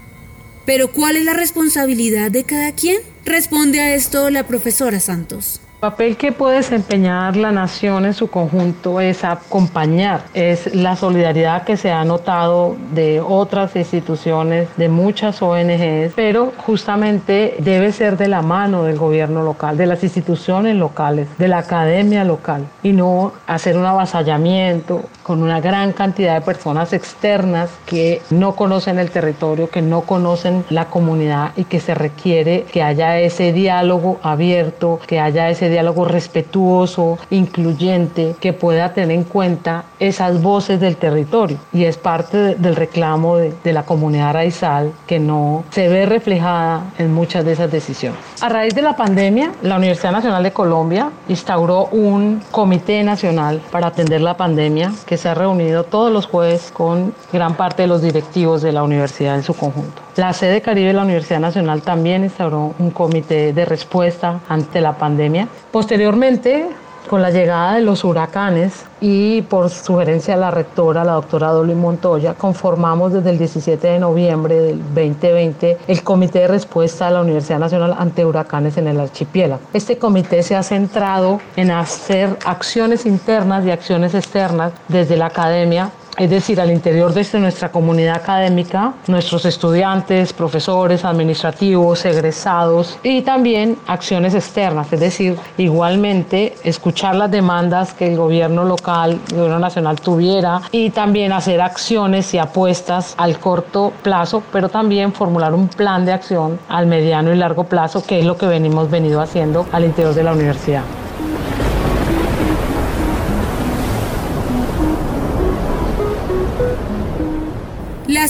Pero 0.67 0.93
¿cuál 0.93 1.17
es 1.17 1.25
la 1.25 1.33
responsabilidad 1.33 2.31
de 2.31 2.45
cada 2.45 2.73
quien? 2.73 2.99
Responde 3.25 3.81
a 3.81 3.95
esto 3.95 4.31
la 4.31 4.47
profesora 4.49 4.99
Santos. 4.99 5.61
El 5.83 5.91
papel 5.91 6.17
que 6.17 6.31
puede 6.31 6.59
desempeñar 6.59 7.35
la 7.35 7.51
nación 7.51 8.07
en 8.07 8.15
su 8.15 8.31
conjunto 8.31 9.01
es 9.01 9.25
acompañar, 9.25 10.23
es 10.33 10.77
la 10.77 10.95
solidaridad 10.95 11.65
que 11.65 11.77
se 11.77 11.91
ha 11.91 12.05
notado 12.05 12.77
de 12.93 13.21
otras 13.21 13.75
instituciones, 13.75 14.69
de 14.77 14.89
muchas 14.89 15.43
ONGs, 15.43 16.13
pero 16.15 16.53
justamente 16.57 17.57
debe 17.59 17.91
ser 17.91 18.17
de 18.17 18.29
la 18.29 18.43
mano 18.43 18.85
del 18.85 18.97
gobierno 18.97 19.43
local, 19.43 19.77
de 19.77 19.87
las 19.87 20.05
instituciones 20.05 20.77
locales, 20.77 21.27
de 21.37 21.49
la 21.49 21.59
academia 21.59 22.23
local 22.23 22.65
y 22.85 22.93
no 22.93 23.33
hacer 23.49 23.77
un 23.77 23.85
avasallamiento 23.85 25.03
con 25.25 25.43
una 25.43 25.61
gran 25.61 25.93
cantidad 25.93 26.35
de 26.35 26.43
personas 26.43 26.93
externas 26.93 27.71
que 27.87 28.23
no 28.31 28.55
conocen 28.55 29.01
el 29.01 29.11
territorio, 29.11 29.69
que 29.69 29.83
no 29.83 30.03
conocen 30.03 30.65
la 30.71 30.85
comunidad 30.87 31.51
y 31.57 31.65
que 31.65 31.81
se 31.81 31.95
requiere 31.97 32.67
que 32.71 32.85
haya 32.85 33.19
ese 33.19 33.53
diálogo 33.53 34.21
abierto, 34.23 35.01
que 35.09 35.19
haya 35.19 35.49
ese 35.51 35.72
diálogo 35.73 36.05
respetuoso, 36.05 37.19
incluyente, 37.31 38.37
que 38.41 38.53
pueda 38.53 38.93
tener 38.93 39.17
en 39.17 39.25
cuenta 39.25 39.85
esas 39.99 40.41
voces 40.43 40.81
del 40.81 40.97
territorio. 40.97 41.59
Y 41.73 41.85
es 41.85 41.97
parte 41.97 42.55
del 42.55 42.77
reclamo 42.77 43.37
de, 43.37 43.53
de 43.65 43.73
la 43.73 43.85
comunidad 43.85 44.35
raizal 44.35 44.93
que 45.07 45.19
no 45.19 45.65
se 45.71 45.89
ve 45.89 46.07
reflejada 46.07 46.85
en 46.99 47.13
muchas 47.13 47.45
de 47.45 47.53
esas 47.53 47.71
decisiones. 47.71 48.21
A 48.41 48.49
raíz 48.49 48.75
de 48.75 48.83
la 48.83 48.97
pandemia, 48.97 49.53
la 49.63 49.77
Universidad 49.77 50.13
Nacional 50.13 50.43
de 50.43 50.53
Colombia 50.53 51.11
instauró 51.29 51.87
un 51.87 52.43
comité 52.51 53.03
nacional 53.03 53.61
para 53.71 53.89
atender 53.89 54.21
la 54.21 54.37
pandemia 54.37 54.93
que 55.07 55.17
se 55.17 55.29
ha 55.29 55.35
reunido 55.35 55.85
todos 55.85 56.13
los 56.13 56.27
jueves 56.27 56.71
con 56.73 57.15
gran 57.33 57.55
parte 57.55 57.83
de 57.83 57.89
los 57.89 58.03
directivos 58.03 58.63
de 58.63 58.73
la 58.73 58.83
universidad 58.83 59.37
en 59.37 59.43
su 59.43 59.55
conjunto. 59.55 60.03
La 60.17 60.35
sede 60.35 60.61
Caribe 60.61 60.89
de 60.89 60.93
la 60.93 61.05
Universidad 61.05 61.41
Nacional 61.41 61.81
también 61.81 62.25
instauró 62.25 62.75
un 62.79 62.91
comité 62.91 63.55
de 63.55 63.65
respuesta 63.65 64.41
ante 64.47 64.83
la 64.83 64.93
pandemia. 64.99 65.49
Posteriormente, 65.71 66.67
con 67.09 67.23
la 67.23 67.31
llegada 67.31 67.77
de 67.77 67.81
los 67.81 68.05
huracanes 68.05 68.85
y 69.01 69.41
por 69.43 69.71
sugerencia 69.71 70.35
de 70.35 70.41
la 70.41 70.51
rectora, 70.51 71.03
la 71.03 71.13
doctora 71.13 71.49
Dolly 71.53 71.75
Montoya, 71.75 72.35
conformamos 72.35 73.15
desde 73.15 73.31
el 73.31 73.39
17 73.39 73.87
de 73.87 73.99
noviembre 73.99 74.61
del 74.61 74.79
2020 74.83 75.79
el 75.89 76.03
Comité 76.03 76.41
de 76.41 76.49
Respuesta 76.49 77.07
de 77.07 77.13
la 77.13 77.23
Universidad 77.23 77.59
Nacional 77.59 77.97
ante 77.99 78.27
Huracanes 78.27 78.77
en 78.77 78.89
el 78.89 79.01
Archipiélago. 79.01 79.63
Este 79.73 79.97
comité 79.97 80.43
se 80.43 80.57
ha 80.57 80.63
centrado 80.63 81.41
en 81.57 81.71
hacer 81.71 82.37
acciones 82.45 83.07
internas 83.07 83.65
y 83.65 83.71
acciones 83.71 84.15
externas 84.15 84.73
desde 84.89 85.17
la 85.17 85.27
academia 85.27 85.91
es 86.23 86.31
decir, 86.31 86.61
al 86.61 86.71
interior 86.71 87.13
de 87.13 87.41
nuestra 87.41 87.73
comunidad 87.73 88.15
académica, 88.15 88.95
nuestros 89.09 89.45
estudiantes, 89.45 90.33
profesores, 90.33 91.05
administrativos, 91.05 92.05
egresados 92.05 92.97
y 93.03 93.23
también 93.23 93.77
acciones 93.89 94.33
externas, 94.35 94.93
es 94.93 95.01
decir, 95.01 95.37
igualmente 95.59 96.55
escuchar 96.63 97.17
las 97.17 97.29
demandas 97.29 97.93
que 97.93 98.07
el 98.07 98.17
gobierno 98.17 98.63
local, 98.65 99.19
el 99.31 99.37
gobierno 99.37 99.59
nacional 99.59 100.01
tuviera 100.01 100.61
y 100.71 100.91
también 100.91 101.33
hacer 101.33 101.61
acciones 101.61 102.33
y 102.35 102.39
apuestas 102.39 103.15
al 103.17 103.41
corto 103.41 103.93
plazo, 104.05 104.45
pero 104.53 104.69
también 104.69 105.13
formular 105.13 105.53
un 105.53 105.67
plan 105.67 106.05
de 106.05 106.13
acción 106.13 106.61
al 106.69 106.87
mediano 106.87 107.33
y 107.33 107.37
largo 107.37 107.65
plazo, 107.65 108.05
que 108.05 108.21
es 108.21 108.25
lo 108.25 108.37
que 108.37 108.47
venimos 108.47 108.89
venido 108.89 109.21
haciendo 109.21 109.67
al 109.73 109.85
interior 109.85 110.15
de 110.15 110.23
la 110.23 110.33
universidad. 110.35 110.83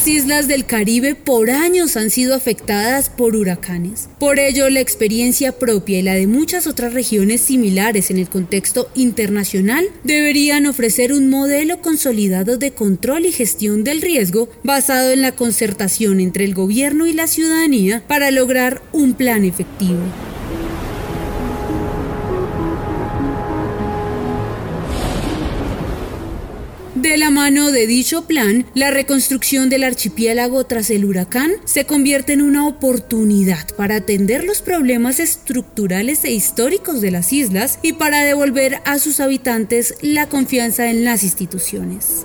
Las 0.02 0.08
islas 0.08 0.48
del 0.48 0.66
Caribe 0.66 1.14
por 1.14 1.48
años 1.48 1.96
han 1.96 2.10
sido 2.10 2.34
afectadas 2.34 3.08
por 3.08 3.36
huracanes. 3.36 4.08
Por 4.18 4.40
ello, 4.40 4.68
la 4.68 4.80
experiencia 4.80 5.52
propia 5.52 6.00
y 6.00 6.02
la 6.02 6.14
de 6.14 6.26
muchas 6.26 6.66
otras 6.66 6.92
regiones 6.92 7.40
similares 7.40 8.10
en 8.10 8.18
el 8.18 8.28
contexto 8.28 8.90
internacional 8.96 9.86
deberían 10.02 10.66
ofrecer 10.66 11.12
un 11.12 11.30
modelo 11.30 11.80
consolidado 11.80 12.58
de 12.58 12.72
control 12.72 13.26
y 13.26 13.30
gestión 13.30 13.84
del 13.84 14.02
riesgo 14.02 14.48
basado 14.64 15.12
en 15.12 15.22
la 15.22 15.30
concertación 15.30 16.18
entre 16.18 16.46
el 16.46 16.54
gobierno 16.54 17.06
y 17.06 17.12
la 17.12 17.28
ciudadanía 17.28 18.02
para 18.08 18.32
lograr 18.32 18.82
un 18.90 19.14
plan 19.14 19.44
efectivo. 19.44 20.00
De 27.02 27.16
la 27.16 27.32
mano 27.32 27.72
de 27.72 27.88
dicho 27.88 28.28
plan, 28.28 28.64
la 28.74 28.92
reconstrucción 28.92 29.68
del 29.68 29.82
archipiélago 29.82 30.62
tras 30.62 30.88
el 30.88 31.04
huracán 31.04 31.50
se 31.64 31.84
convierte 31.84 32.32
en 32.32 32.42
una 32.42 32.64
oportunidad 32.68 33.66
para 33.76 33.96
atender 33.96 34.44
los 34.44 34.62
problemas 34.62 35.18
estructurales 35.18 36.24
e 36.24 36.30
históricos 36.30 37.00
de 37.00 37.10
las 37.10 37.32
islas 37.32 37.80
y 37.82 37.94
para 37.94 38.22
devolver 38.22 38.80
a 38.84 39.00
sus 39.00 39.18
habitantes 39.18 39.96
la 40.00 40.28
confianza 40.28 40.90
en 40.90 41.02
las 41.02 41.24
instituciones. 41.24 42.24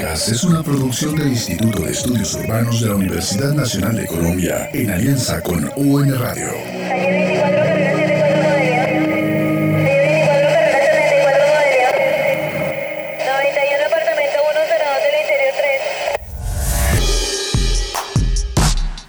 Es 0.00 0.44
una 0.44 0.62
producción 0.62 1.16
del 1.16 1.28
Instituto 1.28 1.82
de 1.82 1.90
Estudios 1.90 2.34
Urbanos 2.34 2.80
de 2.80 2.88
la 2.88 2.94
Universidad 2.94 3.52
Nacional 3.52 3.96
de 3.96 4.06
Colombia 4.06 4.70
en 4.72 4.90
alianza 4.90 5.42
con 5.42 5.68
UN 5.74 6.16
Radio. 6.16 6.77